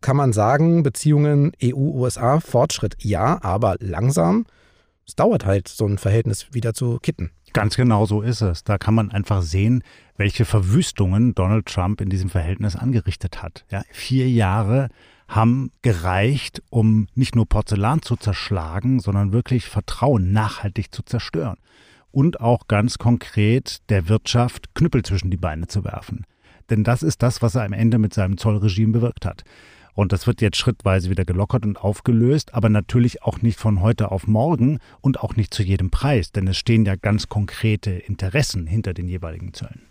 Kann 0.00 0.16
man 0.16 0.32
sagen, 0.32 0.82
Beziehungen 0.82 1.52
EU-USA, 1.62 2.40
Fortschritt 2.40 2.96
ja, 2.98 3.38
aber 3.42 3.76
langsam 3.78 4.46
es 5.12 5.16
dauert 5.16 5.44
halt, 5.44 5.68
so 5.68 5.86
ein 5.86 5.98
Verhältnis 5.98 6.46
wieder 6.52 6.72
zu 6.72 6.98
kitten. 6.98 7.32
Ganz 7.52 7.76
genau 7.76 8.06
so 8.06 8.22
ist 8.22 8.40
es. 8.40 8.64
Da 8.64 8.78
kann 8.78 8.94
man 8.94 9.10
einfach 9.10 9.42
sehen, 9.42 9.84
welche 10.16 10.46
Verwüstungen 10.46 11.34
Donald 11.34 11.66
Trump 11.66 12.00
in 12.00 12.08
diesem 12.08 12.30
Verhältnis 12.30 12.76
angerichtet 12.76 13.42
hat. 13.42 13.66
Ja, 13.70 13.82
vier 13.90 14.30
Jahre 14.30 14.88
haben 15.28 15.70
gereicht, 15.82 16.62
um 16.70 17.08
nicht 17.14 17.36
nur 17.36 17.46
Porzellan 17.46 18.00
zu 18.00 18.16
zerschlagen, 18.16 19.00
sondern 19.00 19.34
wirklich 19.34 19.66
Vertrauen 19.66 20.32
nachhaltig 20.32 20.94
zu 20.94 21.02
zerstören. 21.02 21.58
Und 22.10 22.40
auch 22.40 22.66
ganz 22.66 22.96
konkret 22.96 23.82
der 23.90 24.08
Wirtschaft 24.08 24.74
Knüppel 24.74 25.02
zwischen 25.02 25.30
die 25.30 25.36
Beine 25.36 25.66
zu 25.66 25.84
werfen. 25.84 26.24
Denn 26.70 26.84
das 26.84 27.02
ist 27.02 27.22
das, 27.22 27.42
was 27.42 27.54
er 27.54 27.64
am 27.64 27.74
Ende 27.74 27.98
mit 27.98 28.14
seinem 28.14 28.38
Zollregime 28.38 28.94
bewirkt 28.94 29.26
hat. 29.26 29.44
Und 29.94 30.12
das 30.12 30.26
wird 30.26 30.40
jetzt 30.40 30.56
schrittweise 30.56 31.10
wieder 31.10 31.24
gelockert 31.24 31.66
und 31.66 31.76
aufgelöst, 31.76 32.54
aber 32.54 32.68
natürlich 32.68 33.22
auch 33.22 33.42
nicht 33.42 33.58
von 33.58 33.80
heute 33.80 34.10
auf 34.10 34.26
morgen 34.26 34.78
und 35.00 35.20
auch 35.20 35.36
nicht 35.36 35.52
zu 35.52 35.62
jedem 35.62 35.90
Preis, 35.90 36.32
denn 36.32 36.48
es 36.48 36.56
stehen 36.56 36.84
ja 36.84 36.96
ganz 36.96 37.28
konkrete 37.28 37.90
Interessen 37.90 38.66
hinter 38.66 38.94
den 38.94 39.08
jeweiligen 39.08 39.52
Zöllen. 39.52 39.82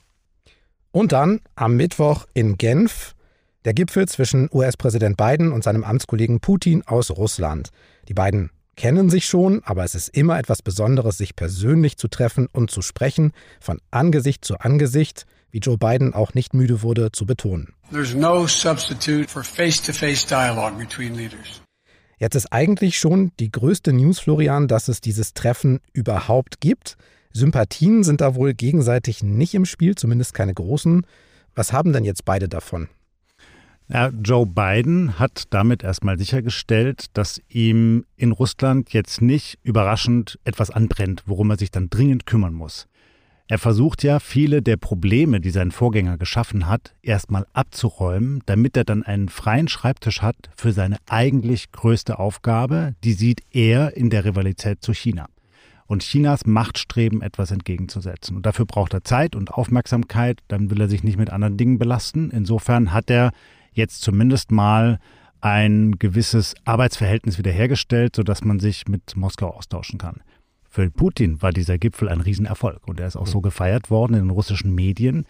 Und 0.91 1.12
dann 1.12 1.39
am 1.55 1.77
Mittwoch 1.77 2.25
in 2.34 2.58
Genf 2.58 3.15
der 3.63 3.74
Gipfel 3.74 4.08
zwischen 4.08 4.50
US-Präsident 4.51 5.17
Biden 5.17 5.51
und 5.51 5.63
seinem 5.63 5.84
Amtskollegen 5.84 6.39
Putin 6.39 6.84
aus 6.86 7.12
Russland. 7.12 7.70
Die 8.08 8.13
beiden 8.13 8.50
kennen 8.75 9.10
sich 9.10 9.25
schon, 9.25 9.62
aber 9.63 9.84
es 9.84 9.96
ist 9.96 10.10
immer 10.10 10.39
etwas 10.39 10.62
Besonderes, 10.62 11.17
sich 11.17 11.36
persönlich 11.36 11.98
zu 11.98 12.08
treffen 12.08 12.48
und 12.51 12.72
zu 12.72 12.81
sprechen, 12.81 13.31
von 13.60 13.79
Angesicht 13.91 14.43
zu 14.43 14.60
Angesicht, 14.60 15.25
wie 15.51 15.60
Joe 15.60 15.77
Biden 15.77 16.13
auch 16.13 16.34
nicht 16.34 16.53
müde 16.53 16.81
wurde 16.81 17.12
zu 17.12 17.25
betonen. 17.25 17.74
There's 17.91 18.15
no 18.15 18.48
substitute 18.48 19.27
for 19.27 19.43
face-to-face 19.43 20.25
dialogue 20.25 20.77
between 20.77 21.15
leaders. 21.15 21.62
Jetzt 22.17 22.36
ist 22.36 22.53
eigentlich 22.53 23.00
schon 23.00 23.31
die 23.39 23.51
größte 23.51 23.93
News, 23.93 24.20
Florian, 24.20 24.67
dass 24.67 24.88
es 24.88 25.01
dieses 25.01 25.34
Treffen 25.34 25.79
überhaupt 25.91 26.62
gibt. 26.62 26.96
Sympathien 27.34 28.03
sind 28.03 28.22
da 28.22 28.36
wohl 28.36 28.53
gegenseitig 28.53 29.24
nicht 29.24 29.55
im 29.55 29.65
Spiel, 29.65 29.96
zumindest 29.96 30.34
keine 30.34 30.53
großen. 30.53 31.05
Was 31.55 31.74
haben 31.74 31.93
denn 31.93 32.03
jetzt 32.03 32.24
beide 32.24 32.48
davon? 32.48 32.89
Ja, 33.88 34.08
Joe 34.08 34.46
Biden 34.46 35.20
hat 35.20 35.46
damit 35.50 35.84
erstmal 35.84 36.17
sichergestellt, 36.17 37.08
dass 37.13 37.41
ihm 37.50 38.05
in 38.15 38.31
Russland 38.31 38.93
jetzt 38.93 39.22
nicht 39.22 39.60
überraschend 39.63 40.39
etwas 40.46 40.70
anbrennt, 40.70 41.24
worum 41.25 41.50
er 41.50 41.58
sich 41.58 41.72
dann 41.72 41.89
dringend 41.89 42.25
kümmern 42.25 42.53
muss. 42.53 42.88
Er 43.51 43.58
versucht 43.58 44.03
ja, 44.03 44.20
viele 44.20 44.62
der 44.62 44.77
Probleme, 44.77 45.41
die 45.41 45.50
sein 45.50 45.72
Vorgänger 45.72 46.17
geschaffen 46.17 46.67
hat, 46.67 46.96
erstmal 47.01 47.46
abzuräumen, 47.51 48.41
damit 48.46 48.77
er 48.77 48.86
dann 48.86 49.03
einen 49.03 49.27
freien 49.27 49.67
Schreibtisch 49.67 50.22
hat 50.22 50.38
für 50.55 50.72
seine 50.72 50.96
eigentlich 51.10 51.74
größte 51.74 52.17
Aufgabe, 52.17 52.96
die 53.03 53.12
sieht 53.12 53.41
er 53.51 53.98
in 53.98 54.10
der 54.10 54.24
Rivalität 54.24 54.81
zu 54.81 54.93
China. 54.93 55.25
Und 55.86 56.01
Chinas 56.01 56.46
Machtstreben 56.46 57.22
etwas 57.22 57.51
entgegenzusetzen. 57.51 58.38
Und 58.38 58.46
dafür 58.46 58.65
braucht 58.65 58.93
er 58.93 59.03
Zeit 59.03 59.36
und 59.36 59.51
Aufmerksamkeit, 59.51 60.39
dann 60.48 60.70
will 60.70 60.79
er 60.79 60.88
sich 60.88 61.03
nicht 61.03 61.17
mit 61.17 61.29
anderen 61.29 61.58
Dingen 61.58 61.77
belasten. 61.77 62.31
Insofern 62.31 62.93
hat 62.93 63.10
er 63.10 63.34
jetzt 63.74 64.01
zumindest 64.01 64.51
mal 64.51 64.98
ein 65.41 66.00
gewisses 66.00 66.55
Arbeitsverhältnis 66.63 67.38
wiederhergestellt, 67.38 68.15
sodass 68.15 68.46
man 68.46 68.62
sich 68.62 68.88
mit 68.88 69.17
Moskau 69.17 69.50
austauschen 69.50 70.00
kann. 70.00 70.22
Für 70.73 70.89
Putin 70.89 71.41
war 71.41 71.51
dieser 71.51 71.77
Gipfel 71.77 72.07
ein 72.07 72.21
Riesenerfolg 72.21 72.87
und 72.87 73.01
er 73.01 73.07
ist 73.07 73.17
auch 73.17 73.27
so 73.27 73.41
gefeiert 73.41 73.89
worden 73.89 74.13
in 74.13 74.21
den 74.21 74.29
russischen 74.29 74.73
Medien. 74.73 75.25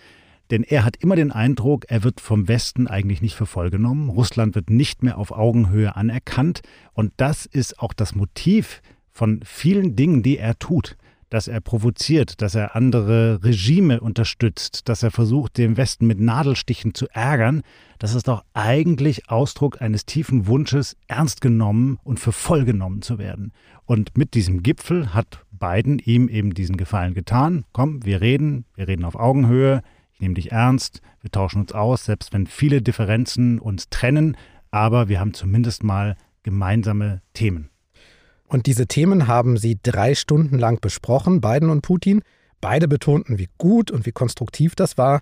Denn 0.52 0.62
er 0.62 0.86
hat 0.86 0.98
immer 0.98 1.16
den 1.16 1.32
Eindruck, 1.32 1.86
er 1.88 2.04
wird 2.04 2.22
vom 2.22 2.48
Westen 2.48 2.86
eigentlich 2.86 3.24
nicht 3.24 3.34
für 3.34 3.48
voll 3.48 3.72
genommen. 3.72 4.10
Russland 4.10 4.54
wird 4.54 4.70
nicht 4.70 5.02
mehr 5.02 5.18
auf 5.18 5.32
Augenhöhe 5.32 5.96
anerkannt. 5.96 6.62
Und 6.94 7.12
das 7.18 7.48
ist 7.48 7.80
auch 7.80 7.94
das 7.94 8.14
Motiv 8.14 8.84
von 9.10 9.40
vielen 9.44 9.96
Dingen, 9.96 10.22
die 10.22 10.38
er 10.38 10.60
tut 10.60 10.96
dass 11.32 11.48
er 11.48 11.62
provoziert, 11.62 12.42
dass 12.42 12.56
er 12.56 12.76
andere 12.76 13.40
Regime 13.42 14.02
unterstützt, 14.02 14.90
dass 14.90 15.02
er 15.02 15.12
versucht, 15.12 15.58
den 15.58 15.78
Westen 15.78 16.06
mit 16.06 16.20
Nadelstichen 16.20 16.94
zu 16.94 17.08
ärgern, 17.08 17.64
das 18.00 18.14
ist 18.14 18.28
doch 18.28 18.44
eigentlich 18.54 19.30
Ausdruck 19.30 19.82
eines 19.82 20.06
tiefen 20.06 20.46
Wunsches, 20.46 20.98
ernst 21.08 21.40
genommen 21.40 21.98
und 22.04 22.20
für 22.20 22.34
voll 22.34 22.66
genommen 22.66 23.02
zu 23.02 23.18
werden. 23.18 23.54
Und 23.86 24.18
mit 24.18 24.34
diesem 24.34 24.62
Gipfel 24.62 25.14
hat 25.14 25.46
Biden 25.52 26.00
ihm 26.00 26.28
eben 26.28 26.54
diesen 26.54 26.76
Gefallen 26.76 27.14
getan. 27.14 27.64
Komm, 27.72 28.06
wir 28.06 28.20
reden, 28.20 28.66
wir 28.76 28.90
reden 28.90 29.06
auf 29.06 29.16
Augenhöhe, 29.16 29.84
ich 30.14 30.20
nehme 30.20 30.34
dich 30.34 30.52
ernst, 30.52 31.02
wir 31.22 31.32
tauschen 31.32 31.62
uns 31.62 31.72
aus, 31.72 32.06
selbst 32.06 32.34
wenn 32.34 32.46
viele 32.46 32.82
Differenzen 32.82 33.58
uns 33.58 33.90
trennen, 33.90 34.36
aber 34.70 35.08
wir 35.08 35.22
haben 35.22 35.34
zumindest 35.34 35.84
mal 35.84 36.18
gemeinsame 36.44 37.22
Themen. 37.34 37.70
Und 38.52 38.66
diese 38.66 38.86
Themen 38.86 39.28
haben 39.28 39.56
sie 39.56 39.80
drei 39.82 40.14
Stunden 40.14 40.60
lang 40.60 40.82
besprochen, 40.82 41.40
Biden 41.40 41.70
und 41.70 41.84
Putin. 41.84 42.22
Beide 42.60 42.90
betonten, 42.90 43.40
wie 43.40 43.48
gut 43.58 43.92
und 43.92 44.06
wie 44.06 44.12
konstruktiv 44.12 44.76
das 44.76 44.98
war. 44.98 45.22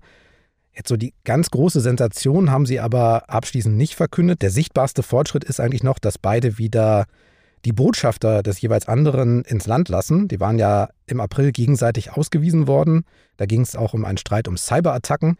Jetzt 0.74 0.89
so 0.89 0.98
die 0.98 1.13
ganz 1.25 1.51
große 1.51 1.79
Sensation 1.79 2.50
haben 2.50 2.65
sie 2.65 2.79
aber 2.79 3.29
abschließend 3.29 3.77
nicht 3.77 3.93
verkündet. 3.93 4.41
Der 4.41 4.50
sichtbarste 4.50 5.03
Fortschritt 5.03 5.43
ist 5.43 5.59
eigentlich 5.59 5.83
noch, 5.83 6.00
dass 6.00 6.17
beide 6.17 6.57
wieder 6.57 7.05
die 7.65 7.71
Botschafter 7.71 8.41
des 8.41 8.62
jeweils 8.62 8.88
anderen 8.88 9.43
ins 9.43 9.67
Land 9.67 9.89
lassen. 9.89 10.27
Die 10.27 10.39
waren 10.39 10.57
ja 10.57 10.89
im 11.05 11.19
April 11.19 11.51
gegenseitig 11.51 12.12
ausgewiesen 12.12 12.65
worden. 12.65 13.03
Da 13.38 13.45
ging 13.45 13.62
es 13.62 13.75
auch 13.75 13.93
um 13.93 14.05
einen 14.05 14.17
Streit 14.17 14.48
um 14.48 14.57
Cyberattacken. 14.57 15.38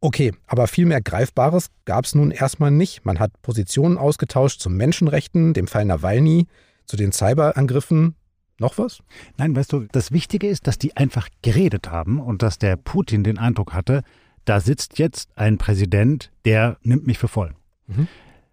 Okay, 0.00 0.32
aber 0.48 0.66
viel 0.66 0.86
mehr 0.86 1.00
Greifbares 1.00 1.68
gab 1.84 2.06
es 2.06 2.16
nun 2.16 2.32
erstmal 2.32 2.72
nicht. 2.72 3.04
Man 3.04 3.20
hat 3.20 3.30
Positionen 3.40 3.98
ausgetauscht 3.98 4.60
zu 4.60 4.68
Menschenrechten, 4.68 5.54
dem 5.54 5.68
Fall 5.68 5.84
Nawalny, 5.84 6.48
zu 6.90 6.96
den 6.96 7.12
Cyberangriffen 7.12 8.16
noch 8.58 8.76
was? 8.76 9.00
Nein, 9.38 9.56
weißt 9.56 9.72
du, 9.72 9.86
das 9.92 10.12
Wichtige 10.12 10.48
ist, 10.48 10.66
dass 10.66 10.76
die 10.76 10.96
einfach 10.96 11.28
geredet 11.40 11.90
haben 11.90 12.20
und 12.20 12.42
dass 12.42 12.58
der 12.58 12.76
Putin 12.76 13.24
den 13.24 13.38
Eindruck 13.38 13.72
hatte, 13.72 14.02
da 14.44 14.60
sitzt 14.60 14.98
jetzt 14.98 15.30
ein 15.36 15.56
Präsident, 15.56 16.30
der 16.44 16.76
nimmt 16.82 17.06
mich 17.06 17.18
für 17.18 17.28
voll. 17.28 17.54
Mhm. 17.86 18.08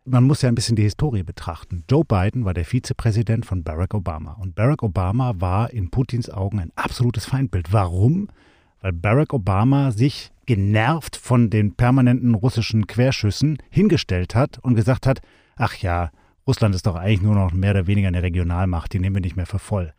Man 0.06 0.24
muss 0.24 0.41
ja 0.41 0.50
ein 0.50 0.56
bisschen 0.56 0.77
die 0.77 0.84
Historie 0.84 1.24
betrachten. 1.24 1.84
Joe 1.89 2.06
Biden 2.06 2.46
war 2.46 2.53
der 2.53 2.63
Vizepräsident 2.63 3.46
von 3.46 3.63
Barack 3.63 3.94
Obama. 3.94 4.34
Und 4.34 4.56
Barack 4.56 4.84
Obama 4.84 5.34
war 5.39 5.74
in 5.74 5.89
Putins 5.89 6.29
Augen 6.29 6.60
ein 6.60 6.72
absolutes 6.75 7.25
Feindbild. 7.25 7.74
Warum? 7.74 8.29
Weil 8.79 8.94
Barack 8.94 9.34
Obama 9.34 9.91
sich 9.91 10.32
genervt 10.46 11.17
von 11.17 11.50
den 11.50 11.74
permanenten 11.74 12.36
russischen 12.36 12.88
Querschüssen 12.88 13.58
hingestellt 13.70 14.36
hat 14.36 14.60
und 14.60 14.75
gesagt 14.75 15.06
hat, 15.06 15.20
ach 15.58 15.75
ja, 15.75 16.12
Russland 16.48 16.74
ist 16.74 16.88
doch 16.88 16.96
eigentlich 16.96 17.22
nur 17.22 17.36
noch 17.36 17.51
mehr 17.51 17.72
oder 17.72 17.88
weniger 17.88 18.08
eine 18.08 18.24
Regionalmacht, 18.24 18.94
die 18.94 19.00
nehmen 19.00 19.18
wir 19.18 19.22
nicht 19.22 19.36
mehr 19.36 19.46
für 19.46 19.60
voll. 19.60 19.94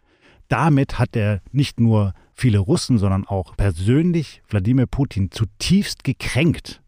Damit 0.49 0.99
hat 0.99 1.14
er 1.14 1.43
nicht 1.52 1.78
nur 1.78 2.14
viele 2.35 2.59
Russen, 2.59 2.97
sondern 2.97 3.26
auch 3.26 3.55
persönlich 3.57 4.43
Wladimir 4.49 4.87
Putin 4.87 5.31
zutiefst 5.31 6.05
gekränkt. 6.05 6.81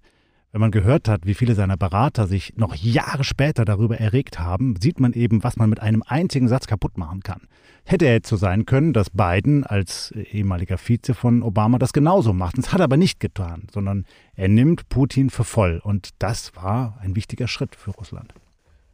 Wenn 0.51 0.63
man 0.63 0.71
gehört 0.71 1.09
hat, 1.09 1.27
wie 1.27 1.35
viele 1.35 1.55
seiner 1.55 1.77
Berater 1.77 2.27
sich 2.27 2.57
noch 2.57 2.75
Jahre 2.75 3.23
später 3.23 3.65
darüber 3.65 3.99
erregt 3.99 4.41
haben, 4.41 4.75
sieht 4.81 4.99
man 4.99 5.13
eben, 5.13 5.45
was 5.45 5.57
man 5.57 5.71
mit 5.71 5.81
einem 5.81 6.03
einzigen 6.05 6.49
Satz 6.49 6.67
kaputt 6.67 6.97
machen 6.97 7.21
kann. 7.21 7.43
Hätte 7.85 8.07
er 8.07 8.15
jetzt 8.15 8.29
so 8.29 8.37
sein 8.37 8.67
können, 8.67 8.93
dass 8.93 9.11
Biden 9.11 9.65
als 9.65 10.11
ehemaliger 10.13 10.79
Vize 10.79 11.15
von 11.15 11.43
Obama 11.43 11.79
das 11.79 11.93
genauso 11.93 12.33
macht. 12.33 12.59
Das 12.59 12.73
hat 12.73 12.81
er 12.81 12.85
aber 12.85 12.97
nicht 12.97 13.21
getan, 13.21 13.69
sondern 13.73 14.07
er 14.35 14.49
nimmt 14.49 14.89
Putin 14.89 15.31
für 15.31 15.45
voll. 15.45 15.81
Und 15.85 16.11
das 16.19 16.57
war 16.57 16.99
ein 17.01 17.15
wichtiger 17.15 17.47
Schritt 17.47 17.77
für 17.77 17.91
Russland. 17.91 18.35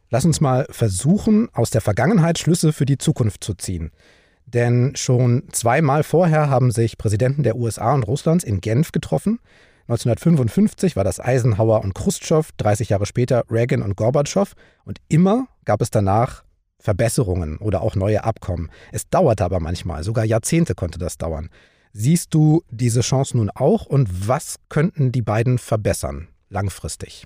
Lass 0.09 0.25
uns 0.25 0.39
mal 0.39 0.65
versuchen, 0.69 1.49
aus 1.53 1.69
der 1.69 1.81
Vergangenheit 1.81 2.39
Schlüsse 2.39 2.71
für 2.71 2.85
die 2.85 2.97
Zukunft 2.97 3.43
zu 3.43 3.53
ziehen. 3.53 3.91
Denn 4.45 4.95
schon 4.95 5.43
zweimal 5.51 6.03
vorher 6.03 6.49
haben 6.49 6.71
sich 6.71 6.97
Präsidenten 6.97 7.43
der 7.43 7.57
USA 7.57 7.93
und 7.93 8.03
Russlands 8.03 8.45
in 8.45 8.61
Genf 8.61 8.93
getroffen. 8.93 9.39
1955 9.89 10.95
war 10.95 11.03
das 11.03 11.19
Eisenhower 11.19 11.81
und 11.83 11.93
Khrushchev, 11.93 12.51
30 12.57 12.89
Jahre 12.89 13.05
später 13.05 13.43
Reagan 13.49 13.81
und 13.81 13.97
Gorbatschow. 13.97 14.53
Und 14.85 14.99
immer 15.09 15.47
gab 15.65 15.81
es 15.81 15.91
danach 15.91 16.43
Verbesserungen 16.79 17.57
oder 17.57 17.81
auch 17.81 17.95
neue 17.95 18.23
Abkommen. 18.23 18.69
Es 18.93 19.09
dauerte 19.09 19.43
aber 19.43 19.59
manchmal, 19.59 20.03
sogar 20.03 20.23
Jahrzehnte 20.23 20.75
konnte 20.75 20.99
das 20.99 21.17
dauern. 21.17 21.49
Siehst 21.91 22.33
du 22.33 22.63
diese 22.69 23.01
Chance 23.01 23.35
nun 23.35 23.49
auch 23.49 23.85
und 23.85 24.27
was 24.27 24.57
könnten 24.69 25.11
die 25.11 25.21
beiden 25.21 25.57
verbessern 25.57 26.27
langfristig? 26.49 27.25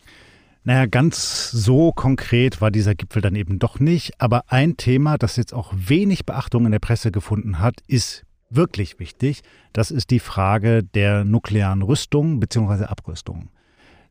Naja, 0.63 0.85
ganz 0.85 1.49
so 1.49 1.91
konkret 1.91 2.61
war 2.61 2.69
dieser 2.69 2.93
Gipfel 2.93 3.21
dann 3.21 3.35
eben 3.35 3.57
doch 3.57 3.79
nicht. 3.79 4.21
Aber 4.21 4.43
ein 4.47 4.77
Thema, 4.77 5.17
das 5.17 5.35
jetzt 5.35 5.53
auch 5.53 5.73
wenig 5.75 6.25
Beachtung 6.25 6.65
in 6.65 6.71
der 6.71 6.79
Presse 6.79 7.11
gefunden 7.11 7.59
hat, 7.59 7.81
ist 7.87 8.25
wirklich 8.51 8.99
wichtig. 8.99 9.41
Das 9.73 9.89
ist 9.89 10.11
die 10.11 10.19
Frage 10.19 10.83
der 10.83 11.23
nuklearen 11.23 11.81
Rüstung 11.81 12.39
bzw. 12.39 12.85
Abrüstung. 12.85 13.49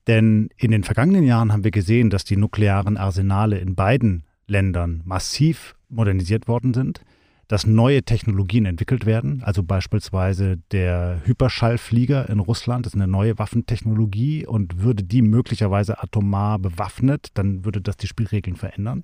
Denn 0.09 0.49
in 0.57 0.73
den 0.73 0.83
vergangenen 0.83 1.25
Jahren 1.25 1.53
haben 1.53 1.63
wir 1.63 1.71
gesehen, 1.71 2.11
dass 2.11 2.25
die 2.25 2.37
nuklearen 2.37 2.97
Arsenale 2.97 3.59
in 3.59 3.77
beiden 3.77 4.25
Ländern 4.47 5.03
massiv 5.05 5.77
modernisiert 5.89 6.49
worden 6.49 6.75
sind 6.75 7.03
dass 7.51 7.67
neue 7.67 8.05
Technologien 8.05 8.65
entwickelt 8.65 9.07
werden, 9.07 9.43
also 9.43 9.65
beispielsweise 9.65 10.59
der 10.71 11.21
Hyperschallflieger 11.25 12.29
in 12.29 12.39
Russland 12.39 12.87
ist 12.87 12.95
eine 12.95 13.09
neue 13.09 13.41
Waffentechnologie 13.41 14.47
und 14.47 14.85
würde 14.85 15.03
die 15.03 15.21
möglicherweise 15.21 16.01
atomar 16.01 16.61
bewaffnet, 16.61 17.31
dann 17.35 17.65
würde 17.65 17.81
das 17.81 17.97
die 17.97 18.07
Spielregeln 18.07 18.55
verändern. 18.55 19.03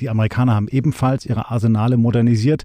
Die 0.00 0.08
Amerikaner 0.08 0.54
haben 0.54 0.68
ebenfalls 0.68 1.26
ihre 1.26 1.50
Arsenale 1.50 1.98
modernisiert 1.98 2.62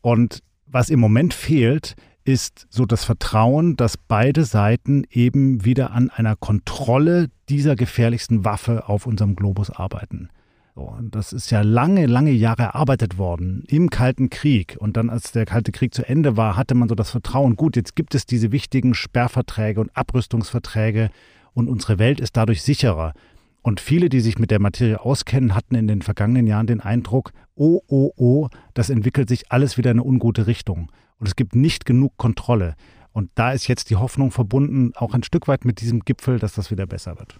und 0.00 0.40
was 0.66 0.90
im 0.90 0.98
Moment 0.98 1.34
fehlt, 1.34 1.94
ist 2.24 2.66
so 2.68 2.84
das 2.84 3.04
Vertrauen, 3.04 3.76
dass 3.76 3.96
beide 3.96 4.44
Seiten 4.44 5.04
eben 5.12 5.64
wieder 5.64 5.92
an 5.92 6.10
einer 6.10 6.34
Kontrolle 6.34 7.28
dieser 7.48 7.76
gefährlichsten 7.76 8.44
Waffe 8.44 8.88
auf 8.88 9.06
unserem 9.06 9.36
Globus 9.36 9.70
arbeiten. 9.70 10.30
So, 10.74 10.82
und 10.82 11.14
das 11.14 11.34
ist 11.34 11.50
ja 11.50 11.60
lange, 11.60 12.06
lange 12.06 12.30
Jahre 12.30 12.62
erarbeitet 12.62 13.18
worden 13.18 13.62
im 13.68 13.90
Kalten 13.90 14.30
Krieg. 14.30 14.76
Und 14.78 14.96
dann, 14.96 15.10
als 15.10 15.32
der 15.32 15.44
Kalte 15.44 15.70
Krieg 15.70 15.92
zu 15.92 16.08
Ende 16.08 16.38
war, 16.38 16.56
hatte 16.56 16.74
man 16.74 16.88
so 16.88 16.94
das 16.94 17.10
Vertrauen, 17.10 17.56
gut, 17.56 17.76
jetzt 17.76 17.94
gibt 17.94 18.14
es 18.14 18.24
diese 18.24 18.52
wichtigen 18.52 18.94
Sperrverträge 18.94 19.80
und 19.80 19.94
Abrüstungsverträge 19.94 21.10
und 21.52 21.68
unsere 21.68 21.98
Welt 21.98 22.20
ist 22.20 22.38
dadurch 22.38 22.62
sicherer. 22.62 23.12
Und 23.60 23.80
viele, 23.80 24.08
die 24.08 24.20
sich 24.20 24.38
mit 24.38 24.50
der 24.50 24.60
Materie 24.60 25.00
auskennen, 25.00 25.54
hatten 25.54 25.74
in 25.74 25.86
den 25.86 26.00
vergangenen 26.00 26.46
Jahren 26.46 26.66
den 26.66 26.80
Eindruck, 26.80 27.32
oh, 27.54 27.80
oh, 27.86 28.10
oh, 28.16 28.48
das 28.72 28.88
entwickelt 28.88 29.28
sich 29.28 29.52
alles 29.52 29.76
wieder 29.76 29.90
in 29.90 30.00
eine 30.00 30.08
ungute 30.08 30.46
Richtung. 30.46 30.90
Und 31.18 31.28
es 31.28 31.36
gibt 31.36 31.54
nicht 31.54 31.84
genug 31.84 32.16
Kontrolle. 32.16 32.74
Und 33.12 33.30
da 33.34 33.52
ist 33.52 33.68
jetzt 33.68 33.90
die 33.90 33.96
Hoffnung 33.96 34.30
verbunden, 34.30 34.92
auch 34.96 35.12
ein 35.12 35.22
Stück 35.22 35.48
weit 35.48 35.66
mit 35.66 35.82
diesem 35.82 36.00
Gipfel, 36.00 36.38
dass 36.38 36.54
das 36.54 36.70
wieder 36.70 36.86
besser 36.86 37.18
wird. 37.18 37.38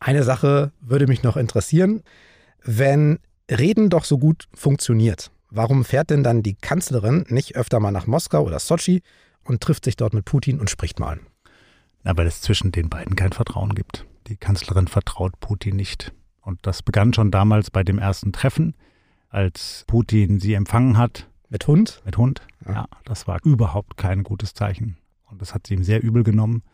Eine 0.00 0.22
Sache 0.24 0.72
würde 0.80 1.06
mich 1.06 1.22
noch 1.22 1.36
interessieren. 1.36 2.02
Wenn 2.68 3.20
Reden 3.48 3.90
doch 3.90 4.04
so 4.04 4.18
gut 4.18 4.48
funktioniert, 4.52 5.30
warum 5.50 5.84
fährt 5.84 6.10
denn 6.10 6.24
dann 6.24 6.42
die 6.42 6.56
Kanzlerin 6.56 7.24
nicht 7.28 7.54
öfter 7.54 7.78
mal 7.78 7.92
nach 7.92 8.08
Moskau 8.08 8.42
oder 8.42 8.58
Sochi 8.58 9.02
und 9.44 9.60
trifft 9.60 9.84
sich 9.84 9.94
dort 9.94 10.14
mit 10.14 10.24
Putin 10.24 10.58
und 10.58 10.68
spricht 10.68 10.98
mal? 10.98 11.20
Na, 12.02 12.16
weil 12.16 12.26
es 12.26 12.40
zwischen 12.40 12.72
den 12.72 12.88
beiden 12.88 13.14
kein 13.14 13.32
Vertrauen 13.32 13.76
gibt. 13.76 14.04
Die 14.26 14.36
Kanzlerin 14.36 14.88
vertraut 14.88 15.38
Putin 15.38 15.76
nicht. 15.76 16.12
Und 16.40 16.58
das 16.62 16.82
begann 16.82 17.14
schon 17.14 17.30
damals 17.30 17.70
bei 17.70 17.84
dem 17.84 18.00
ersten 18.00 18.32
Treffen, 18.32 18.74
als 19.28 19.84
Putin 19.86 20.40
sie 20.40 20.54
empfangen 20.54 20.98
hat. 20.98 21.30
Mit 21.48 21.68
Hund? 21.68 22.02
Mit 22.04 22.18
Hund, 22.18 22.42
ja. 22.66 22.72
ja 22.72 22.86
das 23.04 23.28
war 23.28 23.38
überhaupt 23.44 23.96
kein 23.96 24.24
gutes 24.24 24.54
Zeichen. 24.54 24.96
Und 25.26 25.40
das 25.40 25.54
hat 25.54 25.68
sie 25.68 25.74
ihm 25.74 25.84
sehr 25.84 26.02
übel 26.02 26.24
genommen. 26.24 26.64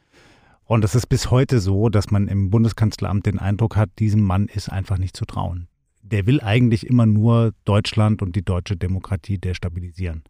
Und 0.65 0.85
es 0.85 0.95
ist 0.95 1.09
bis 1.09 1.31
heute 1.31 1.61
so, 1.61 1.91
dass 1.91 2.11
man 2.11 2.29
im 2.29 2.49
Bundeskanzleramt 2.49 3.27
den 3.27 3.39
Eindruck 3.39 3.77
hat, 3.77 3.91
diesem 3.99 4.23
Mann 4.23 4.47
ist 4.47 4.71
einfach 4.71 4.97
nicht 4.97 5.15
zu 5.15 5.27
trauen. 5.27 5.69
Der 6.13 6.27
will 6.27 6.43
eigentlich 6.43 6.87
immer 6.87 7.07
nur 7.07 7.55
Deutschland 7.65 8.21
und 8.21 8.37
die 8.37 8.45
deutsche 8.45 8.77
Demokratie 8.77 9.39
destabilisieren. 9.39 10.23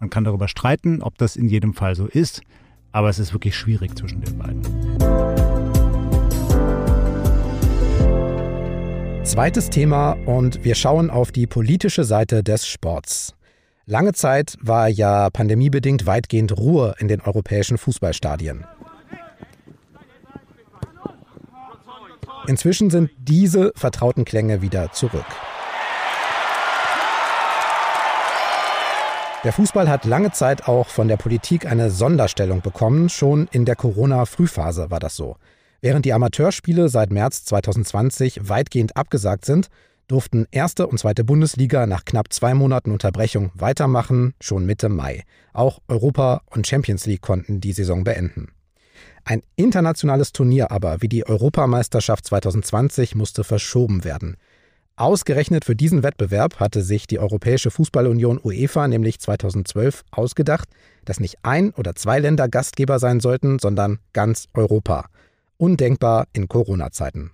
Man 0.00 0.10
kann 0.10 0.24
darüber 0.24 0.48
streiten, 0.48 1.02
ob 1.02 1.18
das 1.18 1.36
in 1.36 1.48
jedem 1.48 1.72
Fall 1.72 1.94
so 1.94 2.06
ist, 2.06 2.42
aber 2.90 3.08
es 3.10 3.20
ist 3.20 3.32
wirklich 3.32 3.56
schwierig 3.56 3.96
zwischen 3.96 4.22
den 4.22 4.36
beiden. 4.36 4.62
Zweites 9.24 9.70
Thema 9.70 10.14
und 10.26 10.64
wir 10.64 10.74
schauen 10.74 11.10
auf 11.10 11.30
die 11.30 11.46
politische 11.46 12.02
Seite 12.02 12.42
des 12.42 12.66
Sports. 12.66 13.36
Lange 13.86 14.14
Zeit 14.14 14.56
war 14.60 14.88
ja 14.88 15.30
pandemiebedingt 15.30 16.06
weitgehend 16.06 16.58
Ruhe 16.58 16.96
in 16.98 17.06
den 17.06 17.20
europäischen 17.20 17.78
Fußballstadien. 17.78 18.64
Inzwischen 22.46 22.90
sind 22.90 23.10
diese 23.18 23.72
vertrauten 23.76 24.24
Klänge 24.24 24.62
wieder 24.62 24.92
zurück. 24.92 25.26
Der 29.44 29.52
Fußball 29.52 29.88
hat 29.88 30.04
lange 30.04 30.32
Zeit 30.32 30.68
auch 30.68 30.88
von 30.88 31.08
der 31.08 31.16
Politik 31.16 31.64
eine 31.64 31.90
Sonderstellung 31.90 32.60
bekommen. 32.60 33.08
Schon 33.08 33.48
in 33.52 33.64
der 33.64 33.76
Corona-Frühphase 33.76 34.90
war 34.90 35.00
das 35.00 35.16
so. 35.16 35.36
Während 35.80 36.04
die 36.04 36.12
Amateurspiele 36.12 36.90
seit 36.90 37.10
März 37.10 37.46
2020 37.46 38.50
weitgehend 38.50 38.96
abgesagt 38.96 39.46
sind, 39.46 39.68
durften 40.08 40.46
erste 40.50 40.86
und 40.86 40.98
zweite 40.98 41.24
Bundesliga 41.24 41.86
nach 41.86 42.04
knapp 42.04 42.32
zwei 42.32 42.52
Monaten 42.52 42.90
Unterbrechung 42.90 43.50
weitermachen, 43.54 44.34
schon 44.40 44.66
Mitte 44.66 44.88
Mai. 44.88 45.22
Auch 45.54 45.78
Europa 45.88 46.42
und 46.50 46.66
Champions 46.66 47.06
League 47.06 47.22
konnten 47.22 47.60
die 47.60 47.72
Saison 47.72 48.04
beenden. 48.04 48.48
Ein 49.24 49.42
internationales 49.56 50.32
Turnier 50.32 50.70
aber, 50.70 51.02
wie 51.02 51.08
die 51.08 51.26
Europameisterschaft 51.26 52.26
2020, 52.26 53.14
musste 53.14 53.44
verschoben 53.44 54.04
werden. 54.04 54.36
Ausgerechnet 54.96 55.64
für 55.64 55.74
diesen 55.74 56.02
Wettbewerb 56.02 56.60
hatte 56.60 56.82
sich 56.82 57.06
die 57.06 57.18
Europäische 57.18 57.70
Fußballunion 57.70 58.38
UEFA 58.42 58.86
nämlich 58.86 59.18
2012 59.18 60.04
ausgedacht, 60.10 60.68
dass 61.06 61.20
nicht 61.20 61.38
ein 61.42 61.70
oder 61.70 61.94
zwei 61.94 62.18
Länder 62.18 62.48
Gastgeber 62.48 62.98
sein 62.98 63.20
sollten, 63.20 63.58
sondern 63.58 63.98
ganz 64.12 64.48
Europa. 64.52 65.06
Undenkbar 65.56 66.26
in 66.34 66.48
Corona-Zeiten. 66.48 67.30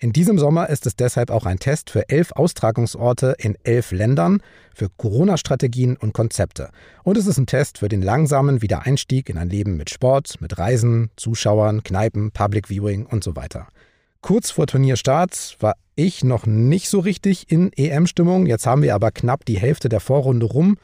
In 0.00 0.12
diesem 0.12 0.38
Sommer 0.38 0.68
ist 0.68 0.86
es 0.86 0.94
deshalb 0.94 1.28
auch 1.32 1.44
ein 1.44 1.58
Test 1.58 1.90
für 1.90 2.08
elf 2.08 2.30
Austragungsorte 2.30 3.34
in 3.36 3.56
elf 3.64 3.90
Ländern 3.90 4.40
für 4.72 4.88
Corona-Strategien 4.96 5.96
und 5.96 6.12
Konzepte. 6.12 6.70
Und 7.02 7.16
es 7.16 7.26
ist 7.26 7.36
ein 7.36 7.46
Test 7.46 7.78
für 7.78 7.88
den 7.88 8.02
langsamen 8.02 8.62
Wiedereinstieg 8.62 9.28
in 9.28 9.38
ein 9.38 9.50
Leben 9.50 9.76
mit 9.76 9.90
Sport, 9.90 10.40
mit 10.40 10.56
Reisen, 10.56 11.10
Zuschauern, 11.16 11.82
Kneipen, 11.82 12.30
Public 12.30 12.68
Viewing 12.68 13.06
und 13.06 13.24
so 13.24 13.34
weiter. 13.34 13.66
Kurz 14.20 14.52
vor 14.52 14.68
Turnierstart 14.68 15.56
war 15.58 15.74
ich 15.96 16.22
noch 16.22 16.46
nicht 16.46 16.88
so 16.88 17.00
richtig 17.00 17.50
in 17.50 17.72
EM-Stimmung. 17.72 18.46
Jetzt 18.46 18.66
haben 18.66 18.82
wir 18.82 18.94
aber 18.94 19.10
knapp 19.10 19.44
die 19.46 19.58
Hälfte 19.58 19.88
der 19.88 19.98
Vorrunde 19.98 20.46
rum. 20.46 20.76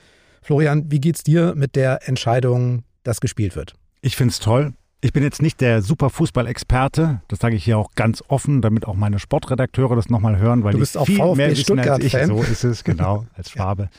Florian, 0.42 0.90
wie 0.90 1.00
geht's 1.00 1.22
dir 1.22 1.55
mit 1.55 1.77
der 1.77 2.09
Entscheidung, 2.09 2.83
dass 3.05 3.20
gespielt 3.20 3.55
wird? 3.55 3.74
Ich 4.00 4.16
finde 4.16 4.33
es 4.33 4.40
toll. 4.40 4.72
Ich 5.04 5.12
bin 5.12 5.22
jetzt 5.22 5.42
nicht 5.42 5.60
der 5.60 5.82
super 5.82 6.08
Fußballexperte, 6.08 7.20
das 7.28 7.38
sage 7.38 7.56
ich 7.56 7.64
hier 7.64 7.76
auch 7.76 7.90
ganz 7.94 8.24
offen, 8.28 8.62
damit 8.62 8.86
auch 8.86 8.94
meine 8.94 9.18
Sportredakteure 9.18 9.96
das 9.96 10.08
nochmal 10.08 10.38
hören, 10.38 10.64
weil 10.64 10.72
du 10.72 10.78
bist 10.78 10.94
die 10.94 10.98
auch 10.98 11.04
viel 11.04 11.18
VfB 11.18 11.36
mehr 11.36 11.50
wissen 11.50 11.62
Stuttgart 11.62 11.88
als 11.90 12.04
ich. 12.04 12.12
Fan. 12.12 12.28
So 12.28 12.42
ist 12.42 12.64
es, 12.64 12.84
genau, 12.84 13.26
als 13.36 13.50
Schwabe. 13.50 13.90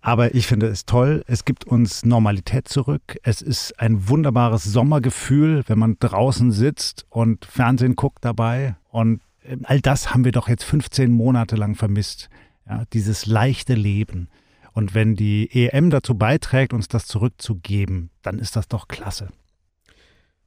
Aber 0.00 0.34
ich 0.34 0.46
finde 0.46 0.68
es 0.68 0.86
toll. 0.86 1.22
Es 1.26 1.44
gibt 1.44 1.66
uns 1.66 2.06
Normalität 2.06 2.66
zurück. 2.66 3.18
Es 3.22 3.42
ist 3.42 3.78
ein 3.78 4.08
wunderbares 4.08 4.64
Sommergefühl, 4.64 5.64
wenn 5.66 5.78
man 5.78 5.98
draußen 6.00 6.50
sitzt 6.50 7.04
und 7.10 7.44
Fernsehen 7.44 7.94
guckt 7.94 8.24
dabei. 8.24 8.76
Und 8.90 9.20
äh, 9.42 9.58
all 9.64 9.82
das 9.82 10.14
haben 10.14 10.24
wir 10.24 10.32
doch 10.32 10.48
jetzt 10.48 10.64
15 10.64 11.12
Monate 11.12 11.56
lang 11.56 11.74
vermisst. 11.74 12.30
Ja, 12.66 12.84
dieses 12.94 13.26
leichte 13.26 13.74
Leben. 13.74 14.30
Und 14.72 14.94
wenn 14.94 15.14
die 15.14 15.50
EM 15.52 15.90
dazu 15.90 16.14
beiträgt, 16.14 16.72
uns 16.72 16.88
das 16.88 17.04
zurückzugeben, 17.04 18.08
dann 18.22 18.38
ist 18.38 18.56
das 18.56 18.66
doch 18.66 18.88
klasse. 18.88 19.28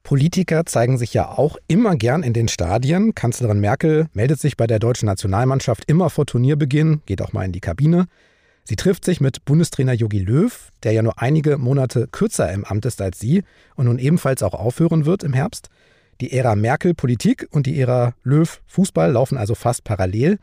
Politiker 0.06 0.68
zeigen 0.68 1.00
sich 1.00 1.16
ja 1.16 1.30
auch 1.30 1.58
immer 1.68 1.96
gern 1.96 2.22
in 2.22 2.32
den 2.32 2.48
Stadien. 2.48 3.16
Kanzlerin 3.16 3.60
Merkel 3.60 4.06
meldet 4.14 4.40
sich 4.40 4.56
bei 4.56 4.68
der 4.68 4.78
deutschen 4.78 5.08
Nationalmannschaft 5.08 5.84
immer 5.90 6.12
vor 6.12 6.28
Turnierbeginn, 6.28 7.02
geht 7.08 7.24
auch 7.24 7.34
mal 7.34 7.44
in 7.44 7.52
die 7.52 7.60
Kabine. 7.60 8.06
Sie 8.66 8.76
trifft 8.76 9.04
sich 9.04 9.20
mit 9.20 9.46
Bundestrainer 9.46 9.94
Jogi 9.94 10.20
Löw, 10.20 10.70
der 10.84 10.92
ja 10.92 11.02
nur 11.02 11.20
einige 11.20 11.58
Monate 11.58 12.08
kürzer 12.08 12.54
im 12.54 12.66
Amt 12.66 12.86
ist 12.86 13.02
als 13.02 13.20
sie 13.20 13.42
und 13.76 13.88
nun 13.88 13.98
ebenfalls 13.98 14.44
auch 14.44 14.54
aufhören 14.54 15.08
wird 15.08 15.24
im 15.24 15.34
Herbst. 15.34 15.70
Die 16.22 16.34
Ära 16.34 16.56
Merkel 16.56 16.94
Politik 16.94 17.48
und 17.50 17.66
die 17.66 17.80
Ära 17.80 18.14
Löw 18.24 18.62
Fußball 18.68 19.12
laufen 19.12 19.40
also 19.40 19.56
fast 19.56 19.86
parallel. 19.86 20.38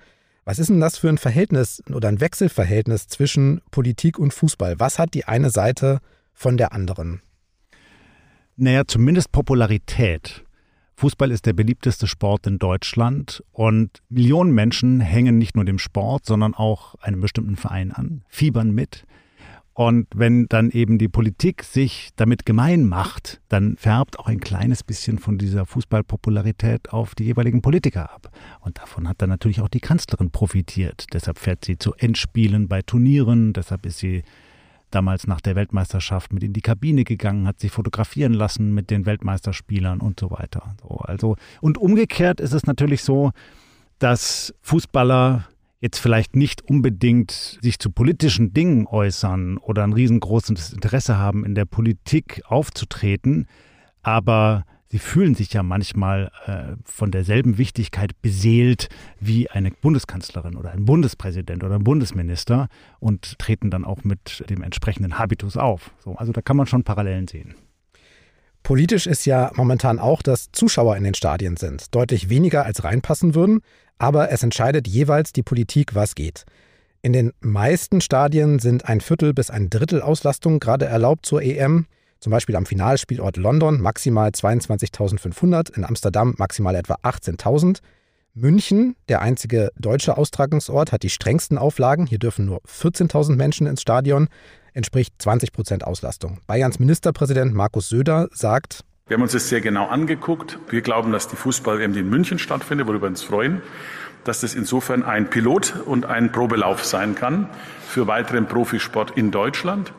Was 0.44 0.59
ist 0.59 0.70
denn 0.70 0.81
das 0.81 0.98
für 0.98 1.09
ein 1.09 1.18
Verhältnis 1.18 1.85
oder 1.88 2.09
ein 2.09 2.20
Wechselverhältnis 2.20 3.07
zwischen 3.07 3.61
Politik 3.70 4.18
und 4.18 4.35
Fußball? 4.35 4.81
Was 4.81 4.98
hat 4.98 5.14
die 5.14 5.27
eine 5.27 5.51
Seite 5.51 6.01
von 6.33 6.57
der 6.57 6.72
anderen? 6.72 7.22
Naja, 8.62 8.85
zumindest 8.87 9.33
Popularität. 9.33 10.44
Fußball 10.94 11.33
ist 11.33 11.46
der 11.46 11.53
beliebteste 11.53 12.07
Sport 12.07 12.46
in 12.46 12.61
Deutschland 12.61 13.42
und 13.51 14.05
Millionen 14.09 14.53
Menschen 14.53 15.01
hängen 15.01 15.37
nicht 15.37 15.57
nur 15.57 15.64
dem 15.64 15.81
Sport, 15.81 16.27
sondern 16.27 16.55
auch 16.55 16.94
einem 17.01 17.20
bestimmten 17.20 17.57
Verein 17.57 17.90
an, 17.90 18.22
fiebern 18.29 18.70
mit. 18.70 19.05
Und 19.72 20.07
wenn 20.14 20.46
dann 20.46 20.70
eben 20.70 20.98
die 20.98 21.09
Politik 21.09 21.64
sich 21.64 22.11
damit 22.14 22.46
gemein 22.46 22.87
macht, 22.87 23.40
dann 23.48 23.77
färbt 23.79 24.20
auch 24.20 24.29
ein 24.29 24.38
kleines 24.38 24.85
bisschen 24.85 25.18
von 25.18 25.38
dieser 25.38 25.66
Fußballpopularität 25.66 26.92
auf 26.92 27.16
die 27.16 27.25
jeweiligen 27.25 27.62
Politiker 27.62 28.12
ab. 28.12 28.31
Und 28.61 28.79
davon 28.79 29.09
hat 29.09 29.20
dann 29.22 29.31
natürlich 29.31 29.61
auch 29.61 29.68
die 29.68 29.81
Kanzlerin 29.81 30.31
profitiert. 30.31 31.07
Deshalb 31.12 31.40
fährt 31.40 31.64
sie 31.64 31.79
zu 31.79 31.94
Endspielen 31.94 32.68
bei 32.68 32.83
Turnieren, 32.83 33.55
deshalb 33.55 33.87
ist 33.87 33.98
sie 33.98 34.22
damals 34.94 35.26
nach 35.26 35.40
der 35.40 35.57
Weltmeisterschaft 35.57 36.33
mit 36.33 36.42
in 36.42 36.52
die 36.52 36.61
Kabine 36.61 37.05
gegangen, 37.05 37.46
hat 37.46 37.61
sich 37.61 37.72
fotografieren 37.72 38.33
lassen 38.33 38.72
mit 38.74 38.90
den 38.90 39.07
Weltmeisterspielern 39.07 40.00
und 40.00 40.20
so 40.20 40.31
weiter. 40.31 40.76
So, 40.83 40.96
also, 40.98 41.37
und 41.61 41.78
umgekehrt 41.78 42.40
ist 42.40 42.52
es 42.52 42.66
natürlich 42.66 43.02
so, 43.02 43.33
dass 43.98 44.55
Fußballer 44.62 45.46
jetzt 45.81 45.98
vielleicht 45.98 46.37
nicht 46.37 46.62
unbedingt 46.62 47.59
sich 47.61 47.78
zu 47.78 47.90
politischen 47.90 48.55
Dingen 48.55 48.87
äußern 48.87 49.59
oder 49.59 49.83
ein 49.83 49.92
riesengroßes 49.92 50.72
Interesse 50.72 51.18
haben, 51.18 51.44
in 51.44 51.57
der 51.57 51.64
Politik 51.64 52.42
aufzutreten, 52.46 53.48
aber 54.02 54.64
sie 54.92 54.98
fühlen 54.98 55.35
sich 55.35 55.55
ja 55.55 55.62
manchmal 55.62 56.31
äh, 56.46 56.76
von 56.85 57.11
derselben 57.11 57.57
Wichtigkeit 57.57 58.20
beseelt 58.20 58.90
wie 59.18 59.48
eine 59.48 59.70
Bundeskanzlerin 59.70 60.55
oder 60.55 60.70
ein 60.70 60.85
Bundespräsident 60.85 61.64
oder 61.64 61.76
ein 61.76 61.85
Bundesminister 61.85 62.68
und 63.00 63.38
treten 63.38 63.70
dann 63.70 63.87
auch 63.87 64.05
mit 64.05 64.44
dem 64.50 64.62
entsprechenden 64.62 65.18
Habitus 65.18 65.57
auf. 65.57 65.92
So, 66.05 66.14
also 66.16 66.33
da 66.33 66.42
kann 66.42 66.59
man 66.59 66.66
schon 66.66 66.85
Parallelen 66.85 67.26
sehen. 67.26 67.55
Politisch 68.62 69.07
ist 69.07 69.24
ja 69.24 69.50
momentan 69.55 69.98
auch, 69.98 70.20
dass 70.20 70.52
Zuschauer 70.52 70.96
in 70.96 71.05
den 71.05 71.14
Stadien 71.14 71.57
sind. 71.57 71.94
Deutlich 71.94 72.28
weniger 72.28 72.66
als 72.66 72.85
reinpassen 72.85 73.35
würden, 73.35 73.61
aber 73.98 74.31
es 74.31 74.42
entscheidet 74.42 74.87
jeweils 74.87 75.33
die 75.33 75.42
Politik, 75.42 75.94
was 75.94 76.14
geht. 76.14 76.44
In 77.00 77.14
den 77.14 77.33
meisten 77.40 78.02
Stadien 78.02 78.59
sind 78.59 78.85
ein 78.85 79.00
Viertel 79.00 79.33
bis 79.33 79.48
ein 79.48 79.70
Drittel 79.70 80.02
Auslastung 80.02 80.61
gerade 80.61 80.85
erlaubt 80.85 81.24
zur 81.24 81.42
EM. 81.42 81.87
Zum 82.23 82.31
Beispiel 82.31 82.55
am 82.55 82.67
Finalspielort 82.67 83.37
London 83.37 83.81
maximal 83.81 84.31
22.500, 84.31 85.77
in 85.77 85.85
Amsterdam 85.85 86.35
maximal 86.39 86.77
etwa 86.77 86.95
18.000. 87.03 87.81
München, 88.33 88.95
der 89.09 89.23
einzige 89.23 89.73
deutsche 89.77 90.17
Austragungsort, 90.17 90.93
hat 90.93 91.03
die 91.03 91.11
strengsten 91.11 91.59
Auflagen. 91.59 92.07
Hier 92.07 92.21
dürfen 92.21 92.47
nur 92.47 92.61
14.000 92.61 93.35
Menschen 93.35 93.67
ins 93.67 93.83
Stadion, 93.83 94.29
entspricht 94.73 95.15
20 95.19 95.53
Prozent 95.53 95.85
Auslastung. 95.85 96.39
Bayerns 96.47 96.79
Ministerpräsident 96.79 97.55
Markus 97.55 97.89
Söder 97.89 98.29
sagt, 98.33 98.85
Wir 99.09 99.15
haben 99.15 99.23
uns 99.23 99.33
das 99.33 99.49
sehr 99.49 99.61
genau 99.61 99.89
angeguckt. 99.89 100.61
Wir 100.71 100.81
glauben, 100.81 101.11
dass 101.11 101.27
die 101.27 101.35
Fußball-WM, 101.35 101.93
in 101.97 102.09
München 102.09 102.39
stattfindet, 102.39 102.87
worüber 102.87 103.07
wir 103.07 103.11
uns 103.11 103.23
freuen, 103.23 103.63
dass 104.23 104.43
das 104.43 104.55
insofern 104.55 105.03
ein 105.03 105.29
Pilot 105.29 105.75
und 105.87 106.07
ein 106.07 106.31
Probelauf 106.31 106.85
sein 106.85 107.17
kann 107.17 107.51
für 107.89 108.07
weiteren 108.07 108.47
Profisport 108.47 109.11
in 109.17 109.33
Deutschland. 109.33 109.93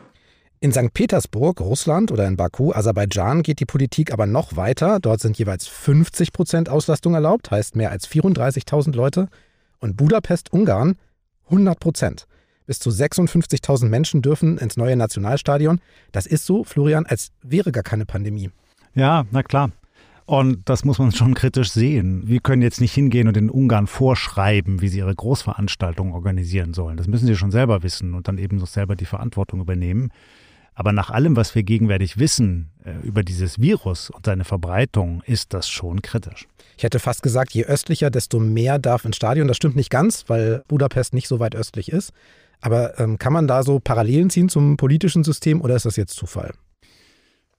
In 0.64 0.72
St. 0.72 0.94
Petersburg, 0.94 1.60
Russland 1.60 2.10
oder 2.10 2.26
in 2.26 2.38
Baku, 2.38 2.72
Aserbaidschan 2.72 3.42
geht 3.42 3.60
die 3.60 3.66
Politik 3.66 4.14
aber 4.14 4.24
noch 4.24 4.56
weiter. 4.56 4.98
Dort 4.98 5.20
sind 5.20 5.36
jeweils 5.36 5.66
50 5.66 6.32
Prozent 6.32 6.70
Auslastung 6.70 7.12
erlaubt, 7.12 7.50
heißt 7.50 7.76
mehr 7.76 7.90
als 7.90 8.08
34.000 8.08 8.96
Leute. 8.96 9.28
Und 9.78 9.98
Budapest, 9.98 10.54
Ungarn, 10.54 10.96
100 11.50 11.78
Prozent. 11.78 12.26
Bis 12.64 12.78
zu 12.78 12.88
56.000 12.88 13.90
Menschen 13.90 14.22
dürfen 14.22 14.56
ins 14.56 14.78
neue 14.78 14.96
Nationalstadion. 14.96 15.82
Das 16.12 16.24
ist 16.24 16.46
so, 16.46 16.64
Florian, 16.64 17.04
als 17.04 17.32
wäre 17.42 17.70
gar 17.70 17.82
keine 17.82 18.06
Pandemie. 18.06 18.48
Ja, 18.94 19.26
na 19.32 19.42
klar. 19.42 19.70
Und 20.24 20.66
das 20.70 20.86
muss 20.86 20.98
man 20.98 21.12
schon 21.12 21.34
kritisch 21.34 21.72
sehen. 21.72 22.22
Wir 22.24 22.40
können 22.40 22.62
jetzt 22.62 22.80
nicht 22.80 22.94
hingehen 22.94 23.28
und 23.28 23.36
den 23.36 23.50
Ungarn 23.50 23.86
vorschreiben, 23.86 24.80
wie 24.80 24.88
sie 24.88 25.00
ihre 25.00 25.14
Großveranstaltungen 25.14 26.14
organisieren 26.14 26.72
sollen. 26.72 26.96
Das 26.96 27.06
müssen 27.06 27.26
sie 27.26 27.36
schon 27.36 27.50
selber 27.50 27.82
wissen 27.82 28.14
und 28.14 28.28
dann 28.28 28.38
eben 28.38 28.56
noch 28.56 28.66
selber 28.66 28.96
die 28.96 29.04
Verantwortung 29.04 29.60
übernehmen. 29.60 30.10
Aber 30.74 30.92
nach 30.92 31.10
allem, 31.10 31.36
was 31.36 31.54
wir 31.54 31.62
gegenwärtig 31.62 32.18
wissen 32.18 32.70
äh, 32.84 32.94
über 33.06 33.22
dieses 33.22 33.60
Virus 33.60 34.10
und 34.10 34.26
seine 34.26 34.44
Verbreitung, 34.44 35.22
ist 35.26 35.54
das 35.54 35.68
schon 35.68 36.02
kritisch. 36.02 36.46
Ich 36.76 36.82
hätte 36.82 36.98
fast 36.98 37.22
gesagt, 37.22 37.52
je 37.54 37.64
östlicher, 37.64 38.10
desto 38.10 38.40
mehr 38.40 38.78
darf 38.78 39.04
ins 39.04 39.16
Stadion. 39.16 39.46
Das 39.46 39.56
stimmt 39.56 39.76
nicht 39.76 39.90
ganz, 39.90 40.24
weil 40.26 40.64
Budapest 40.66 41.14
nicht 41.14 41.28
so 41.28 41.38
weit 41.38 41.54
östlich 41.54 41.92
ist. 41.92 42.12
Aber 42.60 42.98
ähm, 42.98 43.18
kann 43.18 43.32
man 43.32 43.46
da 43.46 43.62
so 43.62 43.78
Parallelen 43.78 44.30
ziehen 44.30 44.48
zum 44.48 44.76
politischen 44.76 45.22
System 45.22 45.60
oder 45.60 45.76
ist 45.76 45.86
das 45.86 45.96
jetzt 45.96 46.16
Zufall? 46.16 46.52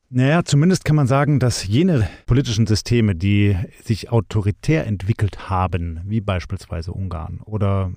Naja, 0.10 0.44
zumindest 0.44 0.86
kann 0.86 0.96
man 0.96 1.08
sagen, 1.08 1.40
dass 1.40 1.66
jene 1.66 2.08
politischen 2.26 2.68
Systeme, 2.68 3.16
die 3.16 3.58
sich 3.84 4.12
autoritär 4.12 4.86
entwickelt 4.86 5.50
haben, 5.50 6.02
wie 6.06 6.22
beispielsweise 6.22 6.92
Ungarn 6.92 7.40
oder 7.46 7.92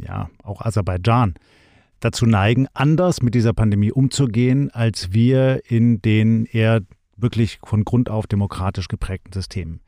ja, 0.00 0.30
auch 0.42 0.62
Aserbaidschan, 0.62 1.34
dazu 2.00 2.26
neigen, 2.26 2.66
anders 2.74 3.22
mit 3.22 3.34
dieser 3.34 3.52
Pandemie 3.52 3.92
umzugehen, 3.92 4.70
als 4.70 5.12
wir 5.12 5.62
in 5.68 6.00
den 6.02 6.46
eher 6.46 6.80
wirklich 7.16 7.58
von 7.64 7.84
Grund 7.84 8.08
auf 8.10 8.26
demokratisch 8.26 8.88
geprägten 8.88 9.32
Systemen. 9.32 9.80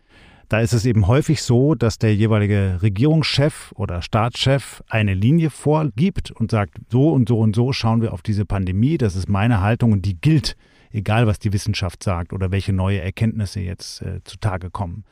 Da 0.49 0.61
ist 0.61 0.73
es 0.73 0.85
eben 0.85 1.07
häufig 1.07 1.43
so, 1.43 1.77
dass 1.77 1.99
der 1.99 2.15
jeweilige 2.15 2.79
Regierungschef 2.83 3.73
oder 3.77 4.03
Staatschef 4.03 4.83
eine 4.89 5.15
Linie 5.15 5.51
vorgibt 5.51 6.33
und 6.33 6.51
sagt, 6.51 6.79
so 6.91 7.13
und 7.13 7.29
so 7.29 7.39
und 7.39 7.55
so 7.55 7.73
schauen 7.73 8.03
wir 8.03 8.13
auf 8.13 8.23
diese 8.23 8.45
Pandemie, 8.45 8.99
das 8.99 9.15
ist 9.15 9.29
meine 9.29 9.61
Haltung 9.61 9.93
und 9.93 10.05
die 10.05 10.21
gilt 10.21 10.57
egal 10.91 11.27
was 11.27 11.39
die 11.39 11.53
Wissenschaft 11.53 12.03
sagt 12.03 12.33
oder 12.33 12.51
welche 12.51 12.73
neue 12.73 13.01
Erkenntnisse 13.01 13.61
jetzt 13.61 14.03
äh, 14.03 14.23
zutage 14.25 14.71
kommen. 14.71 15.05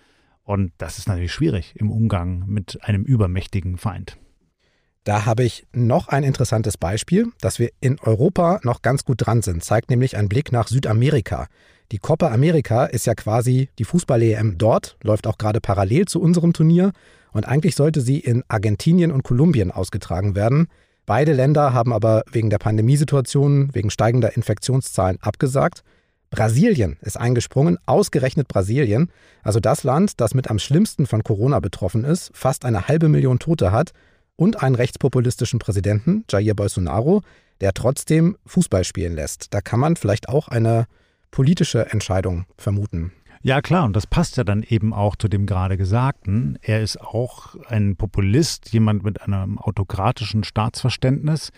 Und 0.42 0.72
das 0.78 0.98
ist 0.98 1.08
natürlich 1.08 1.32
schwierig 1.32 1.74
im 1.76 1.90
Umgang 1.90 2.44
mit 2.46 2.78
einem 2.82 3.04
übermächtigen 3.04 3.76
Feind. 3.76 4.18
Da 5.08 5.24
habe 5.24 5.42
ich 5.42 5.66
noch 5.72 6.08
ein 6.08 6.22
interessantes 6.22 6.76
Beispiel, 6.76 7.28
dass 7.40 7.58
wir 7.58 7.70
in 7.80 7.98
Europa 7.98 8.60
noch 8.62 8.82
ganz 8.82 9.06
gut 9.06 9.24
dran 9.24 9.40
sind, 9.40 9.64
zeigt 9.64 9.88
nämlich 9.88 10.18
ein 10.18 10.28
Blick 10.28 10.52
nach 10.52 10.68
Südamerika. 10.68 11.46
Die 11.92 11.98
Copa 11.98 12.30
America 12.30 12.84
ist 12.84 13.06
ja 13.06 13.14
quasi 13.14 13.70
die 13.78 13.84
Fußball-EM 13.84 14.58
dort, 14.58 14.98
läuft 15.02 15.26
auch 15.26 15.38
gerade 15.38 15.62
parallel 15.62 16.04
zu 16.04 16.20
unserem 16.20 16.52
Turnier 16.52 16.92
und 17.32 17.48
eigentlich 17.48 17.74
sollte 17.74 18.02
sie 18.02 18.18
in 18.18 18.44
Argentinien 18.48 19.10
und 19.10 19.22
Kolumbien 19.22 19.70
ausgetragen 19.70 20.34
werden. 20.34 20.68
Beide 21.06 21.32
Länder 21.32 21.72
haben 21.72 21.94
aber 21.94 22.22
wegen 22.30 22.50
der 22.50 22.58
Pandemiesituation, 22.58 23.74
wegen 23.74 23.88
steigender 23.88 24.36
Infektionszahlen 24.36 25.16
abgesagt. 25.22 25.84
Brasilien 26.28 26.98
ist 27.00 27.16
eingesprungen, 27.16 27.78
ausgerechnet 27.86 28.46
Brasilien, 28.46 29.10
also 29.42 29.58
das 29.58 29.84
Land, 29.84 30.20
das 30.20 30.34
mit 30.34 30.50
am 30.50 30.58
schlimmsten 30.58 31.06
von 31.06 31.22
Corona 31.24 31.60
betroffen 31.60 32.04
ist, 32.04 32.30
fast 32.34 32.66
eine 32.66 32.88
halbe 32.88 33.08
Million 33.08 33.38
Tote 33.38 33.72
hat 33.72 33.94
und 34.38 34.62
einen 34.62 34.76
rechtspopulistischen 34.76 35.58
Präsidenten, 35.58 36.24
Jair 36.30 36.54
Bolsonaro, 36.54 37.22
der 37.60 37.74
trotzdem 37.74 38.36
Fußball 38.46 38.84
spielen 38.84 39.14
lässt. 39.14 39.52
Da 39.52 39.60
kann 39.60 39.80
man 39.80 39.96
vielleicht 39.96 40.28
auch 40.28 40.46
eine 40.46 40.86
politische 41.32 41.90
Entscheidung 41.90 42.46
vermuten. 42.56 43.12
Ja, 43.42 43.60
klar, 43.60 43.84
und 43.84 43.94
das 43.94 44.06
passt 44.06 44.36
ja 44.36 44.44
dann 44.44 44.62
eben 44.62 44.94
auch 44.94 45.16
zu 45.16 45.26
dem 45.28 45.44
gerade 45.44 45.76
Gesagten. 45.76 46.56
Er 46.62 46.80
ist 46.82 47.00
auch 47.00 47.56
ein 47.66 47.96
Populist, 47.96 48.72
jemand 48.72 49.02
mit 49.02 49.20
einem 49.22 49.58
autokratischen 49.58 50.44
Staatsverständnis, 50.44 51.50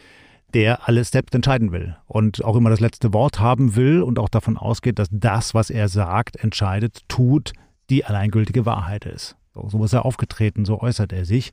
der 0.54 0.88
alles 0.88 1.10
selbst 1.10 1.34
entscheiden 1.34 1.72
will 1.72 1.96
und 2.06 2.42
auch 2.44 2.56
immer 2.56 2.70
das 2.70 2.80
letzte 2.80 3.12
Wort 3.12 3.40
haben 3.40 3.76
will 3.76 4.02
und 4.02 4.18
auch 4.18 4.30
davon 4.30 4.56
ausgeht, 4.56 4.98
dass 4.98 5.08
das, 5.10 5.54
was 5.54 5.68
er 5.68 5.88
sagt, 5.88 6.36
entscheidet, 6.36 7.02
tut, 7.08 7.52
die 7.90 8.06
alleingültige 8.06 8.64
Wahrheit 8.64 9.04
ist. 9.04 9.36
So, 9.54 9.84
ist 9.84 9.92
er 9.92 10.06
aufgetreten, 10.06 10.64
so 10.64 10.80
äußert 10.80 11.12
er 11.12 11.24
sich. 11.26 11.52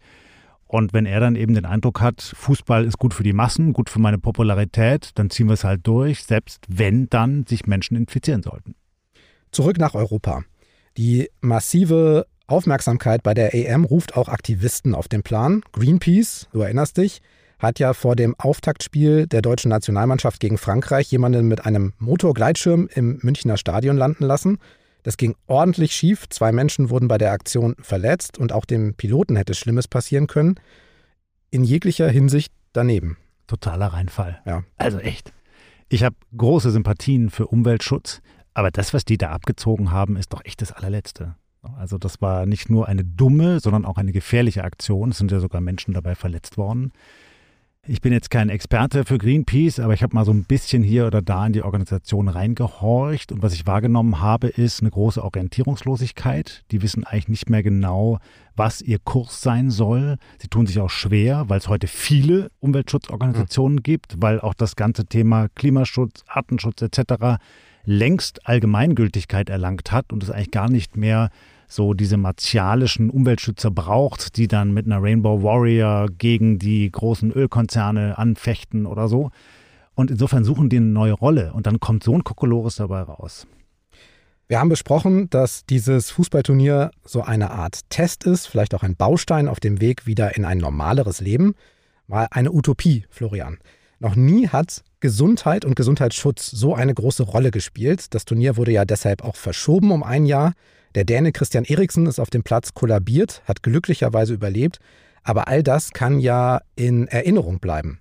Und 0.67 0.93
wenn 0.93 1.06
er 1.06 1.19
dann 1.19 1.36
eben 1.36 1.53
den 1.53 1.65
Eindruck 1.65 2.01
hat, 2.01 2.21
Fußball 2.21 2.86
ist 2.86 2.97
gut 2.97 3.13
für 3.13 3.23
die 3.23 3.34
Massen, 3.34 3.73
gut 3.73 3.89
für 3.89 3.99
meine 3.99 4.17
Popularität, 4.17 5.12
dann 5.15 5.30
ziehen 5.30 5.47
wir 5.47 5.53
es 5.53 5.63
halt 5.63 5.88
durch, 5.88 6.23
selbst 6.23 6.65
wenn 6.67 7.10
dann 7.10 7.45
sich 7.45 7.65
Menschen 7.65 7.95
infizieren 7.95 8.43
sollten. 8.43 8.75
Zurück 9.51 9.77
nach 9.80 9.95
Europa. 9.95 10.43
Die 10.97 11.30
massive 11.41 12.25
Aufmerksamkeit 12.47 13.23
bei 13.23 13.34
der 13.34 13.53
EM 13.53 13.86
ruft 13.86 14.15
auch 14.15 14.30
Aktivisten 14.30 14.95
auf 14.95 15.08
den 15.08 15.23
Plan. 15.23 15.62
Greenpeace, 15.71 16.47
du 16.51 16.62
erinnerst 16.62 16.97
dich, 16.97 17.21
hat 17.60 17.80
ja 17.80 17.93
vor 17.93 18.15
dem 18.15 18.36
Auftaktspiel 18.38 19.27
der 19.27 19.41
deutschen 19.41 19.69
Nationalmannschaft 19.69 20.39
gegen 20.39 20.58
Frankreich 20.58 21.12
jemanden 21.12 21.47
mit 21.47 21.65
einem 21.65 21.93
Motorgleitschirm 21.97 22.89
im 22.93 23.19
Münchner 23.21 23.58
Stadion 23.58 23.97
landen 23.97 24.25
lassen. 24.25 24.60
Das 25.03 25.17
ging 25.17 25.36
ordentlich 25.47 25.93
schief. 25.93 26.27
Zwei 26.29 26.51
Menschen 26.51 26.89
wurden 26.89 27.07
bei 27.07 27.17
der 27.17 27.31
Aktion 27.31 27.75
verletzt 27.79 28.38
und 28.38 28.51
auch 28.51 28.65
dem 28.65 28.93
Piloten 28.93 29.36
hätte 29.36 29.53
Schlimmes 29.53 29.88
passieren 29.88 30.27
können. 30.27 30.55
In 31.49 31.63
jeglicher 31.63 32.10
Hinsicht 32.10 32.53
daneben. 32.73 33.17
Totaler 33.47 33.88
Reinfall. 33.88 34.41
Ja. 34.45 34.63
Also 34.77 34.99
echt. 34.99 35.33
Ich 35.89 36.03
habe 36.03 36.15
große 36.36 36.71
Sympathien 36.71 37.29
für 37.29 37.47
Umweltschutz. 37.47 38.21
Aber 38.53 38.71
das, 38.71 38.93
was 38.93 39.05
die 39.05 39.17
da 39.17 39.29
abgezogen 39.29 39.91
haben, 39.91 40.17
ist 40.17 40.33
doch 40.33 40.43
echt 40.43 40.62
das 40.62 40.71
allerletzte. 40.71 41.36
Also 41.77 41.97
das 41.97 42.21
war 42.21 42.45
nicht 42.45 42.69
nur 42.69 42.88
eine 42.88 43.03
dumme, 43.03 43.60
sondern 43.60 43.86
auch 43.86 43.97
eine 43.97 44.12
gefährliche 44.12 44.63
Aktion. 44.63 45.12
Es 45.12 45.17
sind 45.17 45.31
ja 45.31 45.39
sogar 45.39 45.62
Menschen 45.62 45.93
dabei 45.93 46.15
verletzt 46.15 46.57
worden. 46.57 46.91
Ich 47.89 48.02
bin 48.02 48.12
jetzt 48.12 48.30
kein 48.30 48.50
Experte 48.50 49.06
für 49.06 49.17
Greenpeace, 49.17 49.80
aber 49.80 49.93
ich 49.93 50.04
habe 50.04 50.13
mal 50.13 50.26
so 50.26 50.34
ein 50.34 50.43
bisschen 50.43 50.84
hier 50.84 51.08
oder 51.08 51.21
da 51.21 51.47
in 51.47 51.54
die 51.54 51.62
Organisation 51.62 52.28
reingehorcht. 52.28 53.32
Und 53.32 53.41
was 53.41 53.54
ich 53.54 53.65
wahrgenommen 53.65 54.19
habe, 54.19 54.47
ist 54.47 54.82
eine 54.82 54.91
große 54.91 55.23
Orientierungslosigkeit. 55.23 56.65
Die 56.71 56.82
wissen 56.82 57.06
eigentlich 57.06 57.30
nicht 57.30 57.50
mehr 57.50 57.63
genau, 57.63 58.19
was 58.58 58.82
ihr 58.82 59.00
Kurs 59.00 59.41
sein 59.41 59.71
soll. 59.71 60.17
Sie 60.38 60.50
tun 60.50 60.67
sich 60.67 60.82
auch 60.82 60.89
schwer, 60.89 61.45
weil 61.47 61.60
es 61.60 61.69
heute 61.69 61.88
viele 61.88 62.52
Umweltschutzorganisationen 62.60 63.78
mhm. 63.78 63.84
gibt, 63.84 64.21
weil 64.21 64.41
auch 64.41 64.54
das 64.54 64.76
ganze 64.76 65.06
Thema 65.06 65.47
Klimaschutz, 65.56 66.26
Artenschutz 66.28 66.82
etc 66.82 67.38
längst 67.88 68.45
Allgemeingültigkeit 68.45 69.50
erlangt 69.50 69.93
hat 69.93 70.12
und 70.12 70.21
es 70.21 70.30
eigentlich 70.30 70.52
gar 70.52 70.69
nicht 70.69 70.97
mehr 70.97 71.30
so 71.67 71.93
diese 71.93 72.17
martialischen 72.17 73.10
Umweltschützer 73.10 73.71
braucht, 73.71 74.38
die 74.38 74.47
dann 74.47 74.73
mit 74.73 74.86
einer 74.86 75.01
Rainbow 75.01 75.43
Warrior 75.43 76.08
gegen 76.17 76.60
die 76.60 76.89
großen 76.91 77.32
Ölkonzerne 77.32 78.17
anfechten 78.17 78.86
oder 78.86 79.08
so. 79.08 79.32
Und 79.95 80.12
insofern 80.12 80.43
suchen 80.43 80.69
die 80.69 80.77
eine 80.77 80.86
neue 80.86 81.13
Rolle 81.13 81.53
und 81.53 81.67
dann 81.67 81.80
kommt 81.80 82.03
so 82.03 82.13
ein 82.13 82.23
Kokolores 82.23 82.75
dabei 82.75 83.01
raus. 83.01 83.47
Wir 84.47 84.60
haben 84.60 84.69
besprochen, 84.69 85.30
dass 85.30 85.65
dieses 85.65 86.10
Fußballturnier 86.12 86.91
so 87.03 87.21
eine 87.21 87.51
Art 87.51 87.82
Test 87.89 88.23
ist, 88.23 88.47
vielleicht 88.47 88.73
auch 88.73 88.84
ein 88.84 88.95
Baustein 88.95 89.49
auf 89.49 89.60
dem 89.60 89.82
Weg 89.82 90.06
wieder 90.06 90.38
in 90.38 90.45
ein 90.45 90.60
normaleres 90.60 91.19
Leben. 91.19 91.53
Mal 92.08 92.27
eine 92.32 92.53
Utopie, 92.53 93.06
Florian. 93.10 93.58
Noch 93.99 94.15
nie 94.15 94.47
hat 94.47 94.84
Gesundheit 95.01 95.65
und 95.65 95.75
Gesundheitsschutz 95.75 96.49
so 96.49 96.73
eine 96.75 96.93
große 96.93 97.23
Rolle 97.23 97.51
gespielt. 97.51 98.13
Das 98.13 98.23
Turnier 98.23 98.56
wurde 98.56 98.71
ja 98.71 98.86
deshalb 98.86 99.23
auch 99.23 99.36
verschoben 99.36 99.91
um 99.91 100.03
ein 100.03 100.25
Jahr. 100.25 100.53
Der 100.95 101.06
Däne 101.06 101.32
Christian 101.32 101.65
Eriksen 101.65 102.06
ist 102.06 102.19
auf 102.19 102.30
dem 102.30 102.43
Platz 102.43 102.73
kollabiert, 102.73 103.41
hat 103.45 103.63
glücklicherweise 103.63 104.34
überlebt. 104.34 104.80
Aber 105.23 105.47
all 105.47 105.62
das 105.62 105.91
kann 105.91 106.19
ja 106.19 106.62
in 106.76 107.08
Erinnerung 107.08 107.60
bleiben. 107.60 108.00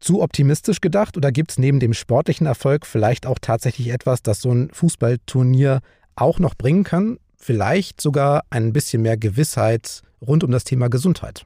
Zu 0.00 0.22
optimistisch 0.22 0.80
gedacht 0.80 1.16
oder 1.16 1.32
gibt 1.32 1.50
es 1.50 1.58
neben 1.58 1.80
dem 1.80 1.92
sportlichen 1.92 2.46
Erfolg 2.46 2.86
vielleicht 2.86 3.26
auch 3.26 3.38
tatsächlich 3.40 3.88
etwas, 3.88 4.22
das 4.22 4.40
so 4.40 4.52
ein 4.52 4.70
Fußballturnier 4.72 5.80
auch 6.14 6.38
noch 6.38 6.54
bringen 6.54 6.84
kann? 6.84 7.18
Vielleicht 7.36 8.00
sogar 8.00 8.44
ein 8.50 8.72
bisschen 8.72 9.02
mehr 9.02 9.16
Gewissheit 9.16 10.02
rund 10.20 10.44
um 10.44 10.50
das 10.50 10.64
Thema 10.64 10.88
Gesundheit. 10.88 11.44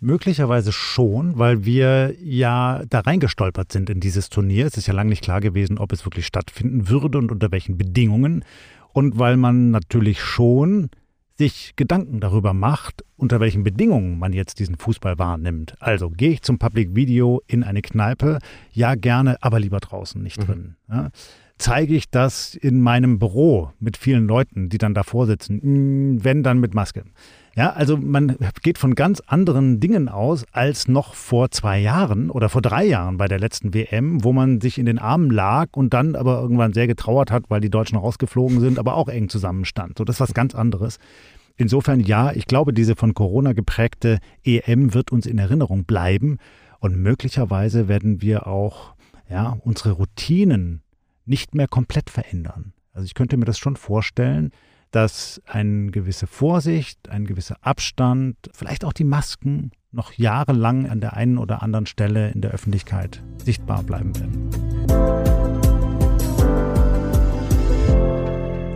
Möglicherweise 0.00 0.72
schon, 0.72 1.38
weil 1.38 1.64
wir 1.64 2.14
ja 2.20 2.82
da 2.90 3.00
reingestolpert 3.00 3.72
sind 3.72 3.88
in 3.88 4.00
dieses 4.00 4.28
Turnier. 4.28 4.66
Es 4.66 4.76
ist 4.76 4.86
ja 4.86 4.92
lange 4.92 5.10
nicht 5.10 5.22
klar 5.22 5.40
gewesen, 5.40 5.78
ob 5.78 5.92
es 5.92 6.04
wirklich 6.04 6.26
stattfinden 6.26 6.88
würde 6.88 7.18
und 7.18 7.32
unter 7.32 7.50
welchen 7.52 7.78
Bedingungen. 7.78 8.44
Und 8.94 9.18
weil 9.18 9.36
man 9.36 9.72
natürlich 9.72 10.22
schon 10.22 10.88
sich 11.36 11.72
Gedanken 11.74 12.20
darüber 12.20 12.54
macht, 12.54 13.04
unter 13.16 13.40
welchen 13.40 13.64
Bedingungen 13.64 14.20
man 14.20 14.32
jetzt 14.32 14.60
diesen 14.60 14.76
Fußball 14.76 15.18
wahrnimmt. 15.18 15.74
Also 15.80 16.08
gehe 16.10 16.30
ich 16.30 16.42
zum 16.42 16.60
Public 16.60 16.94
Video 16.94 17.42
in 17.48 17.64
eine 17.64 17.82
Kneipe? 17.82 18.38
Ja, 18.70 18.94
gerne, 18.94 19.36
aber 19.42 19.58
lieber 19.58 19.80
draußen, 19.80 20.22
nicht 20.22 20.38
mhm. 20.38 20.46
drin. 20.46 20.76
Ja? 20.88 21.10
Zeige 21.58 21.94
ich 21.94 22.08
das 22.08 22.54
in 22.54 22.80
meinem 22.80 23.18
Büro 23.18 23.72
mit 23.80 23.96
vielen 23.96 24.28
Leuten, 24.28 24.68
die 24.68 24.78
dann 24.78 24.94
davor 24.94 25.26
sitzen? 25.26 25.60
Hm, 25.60 26.24
wenn, 26.24 26.44
dann 26.44 26.60
mit 26.60 26.74
Maske. 26.74 27.02
Ja, 27.56 27.70
also 27.72 27.96
man 27.96 28.36
geht 28.62 28.78
von 28.78 28.96
ganz 28.96 29.20
anderen 29.26 29.78
Dingen 29.78 30.08
aus 30.08 30.44
als 30.50 30.88
noch 30.88 31.14
vor 31.14 31.52
zwei 31.52 31.78
Jahren 31.78 32.30
oder 32.30 32.48
vor 32.48 32.62
drei 32.62 32.84
Jahren 32.84 33.16
bei 33.16 33.28
der 33.28 33.38
letzten 33.38 33.72
WM, 33.72 34.24
wo 34.24 34.32
man 34.32 34.60
sich 34.60 34.76
in 34.76 34.86
den 34.86 34.98
Armen 34.98 35.30
lag 35.30 35.68
und 35.72 35.94
dann 35.94 36.16
aber 36.16 36.40
irgendwann 36.40 36.72
sehr 36.72 36.88
getrauert 36.88 37.30
hat, 37.30 37.44
weil 37.50 37.60
die 37.60 37.70
Deutschen 37.70 37.96
rausgeflogen 37.96 38.58
sind, 38.58 38.80
aber 38.80 38.96
auch 38.96 39.08
eng 39.08 39.28
zusammenstand. 39.28 39.98
So, 39.98 40.04
das 40.04 40.16
ist 40.16 40.20
was 40.20 40.34
ganz 40.34 40.54
anderes. 40.54 40.98
Insofern 41.56 42.00
ja, 42.00 42.32
ich 42.32 42.46
glaube, 42.46 42.72
diese 42.72 42.96
von 42.96 43.14
Corona 43.14 43.52
geprägte 43.52 44.18
EM 44.42 44.92
wird 44.92 45.12
uns 45.12 45.24
in 45.24 45.38
Erinnerung 45.38 45.84
bleiben 45.84 46.38
und 46.80 46.96
möglicherweise 46.96 47.86
werden 47.86 48.20
wir 48.20 48.48
auch 48.48 48.94
ja, 49.30 49.56
unsere 49.64 49.92
Routinen 49.92 50.82
nicht 51.24 51.54
mehr 51.54 51.68
komplett 51.68 52.10
verändern. 52.10 52.72
Also 52.92 53.06
ich 53.06 53.14
könnte 53.14 53.36
mir 53.36 53.44
das 53.44 53.58
schon 53.58 53.76
vorstellen, 53.76 54.50
dass 54.94 55.42
eine 55.46 55.90
gewisse 55.90 56.28
Vorsicht, 56.28 57.08
ein 57.08 57.26
gewisser 57.26 57.56
Abstand, 57.62 58.36
vielleicht 58.52 58.84
auch 58.84 58.92
die 58.92 59.04
Masken 59.04 59.72
noch 59.90 60.12
jahrelang 60.12 60.88
an 60.88 61.00
der 61.00 61.14
einen 61.14 61.38
oder 61.38 61.62
anderen 61.62 61.86
Stelle 61.86 62.30
in 62.30 62.40
der 62.40 62.52
Öffentlichkeit 62.52 63.22
sichtbar 63.44 63.82
bleiben 63.82 64.14
werden. 64.16 64.50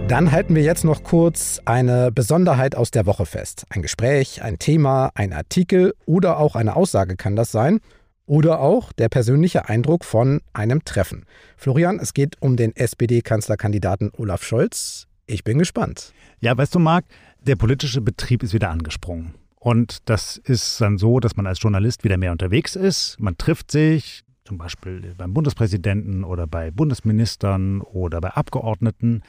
Dann 0.09 0.33
halten 0.33 0.55
wir 0.55 0.63
jetzt 0.63 0.85
noch 0.85 1.03
kurz 1.03 1.61
eine 1.67 2.11
Besonderheit 2.11 2.75
aus 2.75 2.91
der 2.91 3.05
Woche 3.05 3.27
fest. 3.27 3.67
Ein 3.69 3.83
Gespräch, 3.83 4.43
ein 4.43 4.59
Thema, 4.59 5.11
ein 5.15 5.33
Artikel 5.33 5.95
oder 6.07 6.39
auch 6.39 6.57
eine 6.57 6.77
Aussage 6.77 7.17
kann 7.17 7.37
das 7.37 7.53
sein. 7.53 7.81
Oder 8.25 8.61
auch 8.61 8.93
der 8.93 9.09
persönliche 9.09 9.69
Eindruck 9.69 10.05
von 10.05 10.41
einem 10.53 10.85
Treffen. 10.85 11.27
Florian, 11.57 11.99
es 11.99 12.13
geht 12.13 12.41
um 12.41 12.57
den 12.57 12.75
SPD-Kanzlerkandidaten 12.75 14.11
Olaf 14.17 14.43
Scholz. 14.43 15.08
Ich 15.31 15.45
bin 15.45 15.59
gespannt. 15.59 16.15
Ja, 16.41 16.57
weißt 16.57 16.75
du, 16.75 16.79
Marc, 16.79 17.05
der 17.43 17.55
politische 17.57 18.01
Betrieb 18.01 18.43
ist 18.43 18.55
wieder 18.55 18.71
angesprungen. 18.71 19.35
Und 19.57 20.09
das 20.09 20.39
ist 20.39 20.81
dann 20.81 20.97
so, 20.97 21.21
dass 21.21 21.37
man 21.37 21.47
als 21.47 21.61
Journalist 21.61 22.03
wieder 22.03 22.17
mehr 22.17 22.33
unterwegs 22.33 22.77
ist. 22.77 23.21
Man 23.21 23.37
trifft 23.37 23.71
sich, 23.71 24.25
zum 24.47 24.57
Beispiel 24.57 25.15
beim 25.19 25.35
Bundespräsidenten 25.35 26.25
oder 26.25 26.47
bei 26.47 26.71
Bundesministern 26.71 27.83
oder 27.83 28.23
bei 28.23 28.31
Abgeordneten 28.31 29.23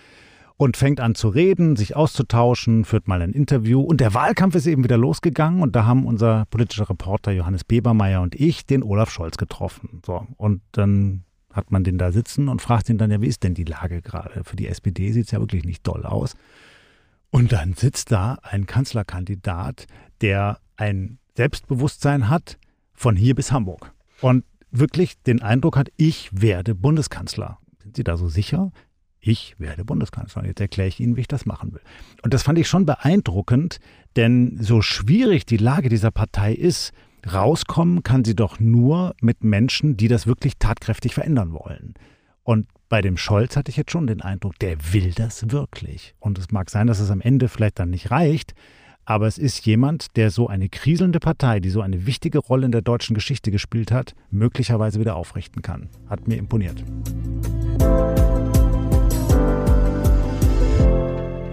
und 0.55 0.77
fängt 0.77 1.01
an 1.01 1.15
zu 1.15 1.27
reden, 1.27 1.75
sich 1.75 1.97
auszutauschen, 1.97 2.85
führt 2.85 3.09
mal 3.09 3.21
ein 3.21 3.33
Interview. 3.33 3.81
Und 3.81 3.99
der 3.99 4.13
Wahlkampf 4.13 4.55
ist 4.55 4.67
eben 4.67 4.85
wieder 4.85 4.97
losgegangen 4.97 5.61
und 5.61 5.75
da 5.75 5.85
haben 5.85 6.05
unser 6.05 6.45
politischer 6.49 6.89
Reporter 6.89 7.33
Johannes 7.33 7.65
Bebermeier 7.65 8.21
und 8.21 8.35
ich 8.35 8.65
den 8.65 8.83
Olaf 8.83 9.11
Scholz 9.11 9.35
getroffen. 9.35 10.01
So, 10.05 10.25
und 10.37 10.61
dann 10.71 11.25
hat 11.51 11.71
man 11.71 11.83
den 11.83 11.97
da 11.97 12.11
sitzen 12.11 12.47
und 12.47 12.61
fragt 12.61 12.89
ihn 12.89 12.97
dann, 12.97 13.11
ja, 13.11 13.21
wie 13.21 13.27
ist 13.27 13.43
denn 13.43 13.53
die 13.53 13.63
Lage 13.63 14.01
gerade? 14.01 14.43
Für 14.43 14.55
die 14.55 14.67
SPD 14.67 15.11
sieht 15.11 15.25
es 15.25 15.31
ja 15.31 15.39
wirklich 15.39 15.65
nicht 15.65 15.85
doll 15.85 16.05
aus. 16.05 16.35
Und 17.31 17.51
dann 17.51 17.73
sitzt 17.73 18.11
da 18.11 18.39
ein 18.41 18.65
Kanzlerkandidat, 18.65 19.87
der 20.21 20.59
ein 20.77 21.19
Selbstbewusstsein 21.35 22.29
hat 22.29 22.57
von 22.93 23.15
hier 23.15 23.35
bis 23.35 23.51
Hamburg. 23.51 23.93
Und 24.21 24.43
wirklich 24.71 25.21
den 25.21 25.41
Eindruck 25.41 25.77
hat, 25.77 25.89
ich 25.97 26.29
werde 26.33 26.75
Bundeskanzler. 26.75 27.59
Sind 27.81 27.95
Sie 27.95 28.03
da 28.03 28.17
so 28.17 28.27
sicher? 28.27 28.71
Ich 29.19 29.59
werde 29.59 29.85
Bundeskanzler. 29.85 30.41
Und 30.41 30.47
jetzt 30.47 30.61
erkläre 30.61 30.87
ich 30.87 30.99
Ihnen, 30.99 31.15
wie 31.15 31.21
ich 31.21 31.27
das 31.27 31.45
machen 31.45 31.73
will. 31.73 31.81
Und 32.23 32.33
das 32.33 32.43
fand 32.43 32.57
ich 32.57 32.67
schon 32.67 32.85
beeindruckend, 32.85 33.79
denn 34.15 34.57
so 34.61 34.81
schwierig 34.81 35.45
die 35.45 35.57
Lage 35.57 35.89
dieser 35.89 36.11
Partei 36.11 36.53
ist, 36.53 36.93
rauskommen 37.31 38.03
kann 38.03 38.23
sie 38.23 38.35
doch 38.35 38.59
nur 38.59 39.15
mit 39.21 39.43
Menschen, 39.43 39.97
die 39.97 40.07
das 40.07 40.27
wirklich 40.27 40.57
tatkräftig 40.57 41.13
verändern 41.13 41.53
wollen. 41.53 41.93
Und 42.43 42.67
bei 42.89 43.01
dem 43.01 43.17
Scholz 43.17 43.55
hatte 43.55 43.69
ich 43.69 43.77
jetzt 43.77 43.91
schon 43.91 44.07
den 44.07 44.21
Eindruck, 44.21 44.57
der 44.59 44.77
will 44.93 45.11
das 45.13 45.51
wirklich. 45.51 46.15
Und 46.19 46.39
es 46.39 46.51
mag 46.51 46.69
sein, 46.69 46.87
dass 46.87 46.99
es 46.99 47.11
am 47.11 47.21
Ende 47.21 47.47
vielleicht 47.47 47.79
dann 47.79 47.91
nicht 47.91 48.09
reicht, 48.09 48.55
aber 49.05 49.27
es 49.27 49.37
ist 49.37 49.65
jemand, 49.65 50.15
der 50.17 50.29
so 50.29 50.47
eine 50.47 50.69
kriselnde 50.69 51.19
Partei, 51.19 51.59
die 51.59 51.69
so 51.69 51.81
eine 51.81 52.05
wichtige 52.05 52.39
Rolle 52.39 52.65
in 52.65 52.71
der 52.71 52.81
deutschen 52.81 53.15
Geschichte 53.15 53.49
gespielt 53.51 53.91
hat, 53.91 54.13
möglicherweise 54.29 54.99
wieder 54.99 55.15
aufrichten 55.15 55.61
kann. 55.61 55.89
Hat 56.07 56.27
mir 56.27 56.37
imponiert. 56.37 56.83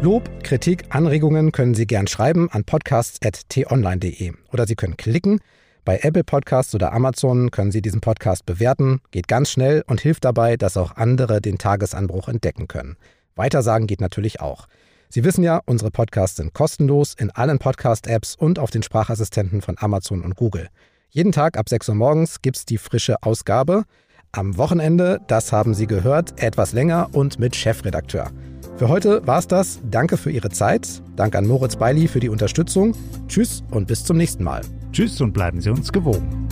Lob, 0.03 0.29
Kritik, 0.43 0.85
Anregungen 0.91 1.53
können 1.53 1.75
Sie 1.75 1.87
gern 1.87 2.07
schreiben 2.07 2.51
an 2.53 2.65
podcasts.tonline.de 2.65 4.35
oder 4.53 4.67
Sie 4.67 4.75
können 4.75 4.99
klicken. 4.99 5.41
Bei 5.87 5.99
Apple 6.03 6.23
Podcasts 6.23 6.75
oder 6.75 6.93
Amazon 6.93 7.51
können 7.51 7.73
Sie 7.73 7.81
diesen 7.81 8.03
Podcast 8.03 8.45
bewerten, 8.45 9.01
geht 9.11 9.27
ganz 9.27 9.51
schnell 9.51 9.83
und 9.87 10.03
hilft 10.03 10.27
dabei, 10.27 10.59
dass 10.59 10.77
auch 10.77 10.97
andere 10.97 11.41
den 11.41 11.57
Tagesanbruch 11.57 12.29
entdecken 12.29 12.69
können. 12.69 12.97
Weitersagen 13.37 13.87
geht 13.87 14.03
natürlich 14.03 14.41
auch. 14.41 14.67
Sie 15.09 15.25
wissen 15.25 15.43
ja, 15.43 15.63
unsere 15.65 15.91
Podcasts 15.91 16.37
sind 16.37 16.53
kostenlos 16.53 17.15
in 17.15 17.31
allen 17.31 17.59
Podcast-Apps 17.59 18.37
und 18.37 18.59
auf 18.59 18.71
den 18.71 18.83
Sprachassistenten 18.83 19.63
von 19.63 19.77
Amazon 19.79 20.23
und 20.23 20.37
Google. 20.37 20.69
Jeden 21.09 21.33
Tag 21.33 21.57
ab 21.57 21.71
6 21.71 21.89
Uhr 21.89 21.95
morgens 21.95 22.43
gibt 22.43 22.59
es 22.59 22.67
die 22.67 22.79
frische 22.79 23.23
Ausgabe. 23.23 23.85
Am 24.37 24.59
Wochenende, 24.59 25.23
das 25.29 25.51
haben 25.51 25.73
Sie 25.73 25.87
gehört, 25.87 26.43
etwas 26.43 26.73
länger 26.73 27.09
und 27.13 27.39
mit 27.39 27.57
Chefredakteur. 27.57 28.31
Für 28.77 28.89
heute 28.91 29.27
war 29.27 29.39
es 29.39 29.49
das. 29.49 29.81
Danke 29.83 30.19
für 30.19 30.31
Ihre 30.31 30.51
Zeit. 30.51 31.03
Danke 31.17 31.39
an 31.39 31.47
Moritz 31.47 31.77
Beili 31.77 32.07
für 32.07 32.21
die 32.21 32.29
Unterstützung. 32.29 32.95
Tschüss 33.29 33.65
und 33.71 33.87
bis 33.87 34.05
zum 34.05 34.19
nächsten 34.19 34.45
Mal. 34.45 34.61
Tschüss 34.93 35.23
und 35.23 35.33
bleiben 35.33 35.63
Sie 35.63 35.71
uns 35.71 35.91
gewogen. 35.91 36.47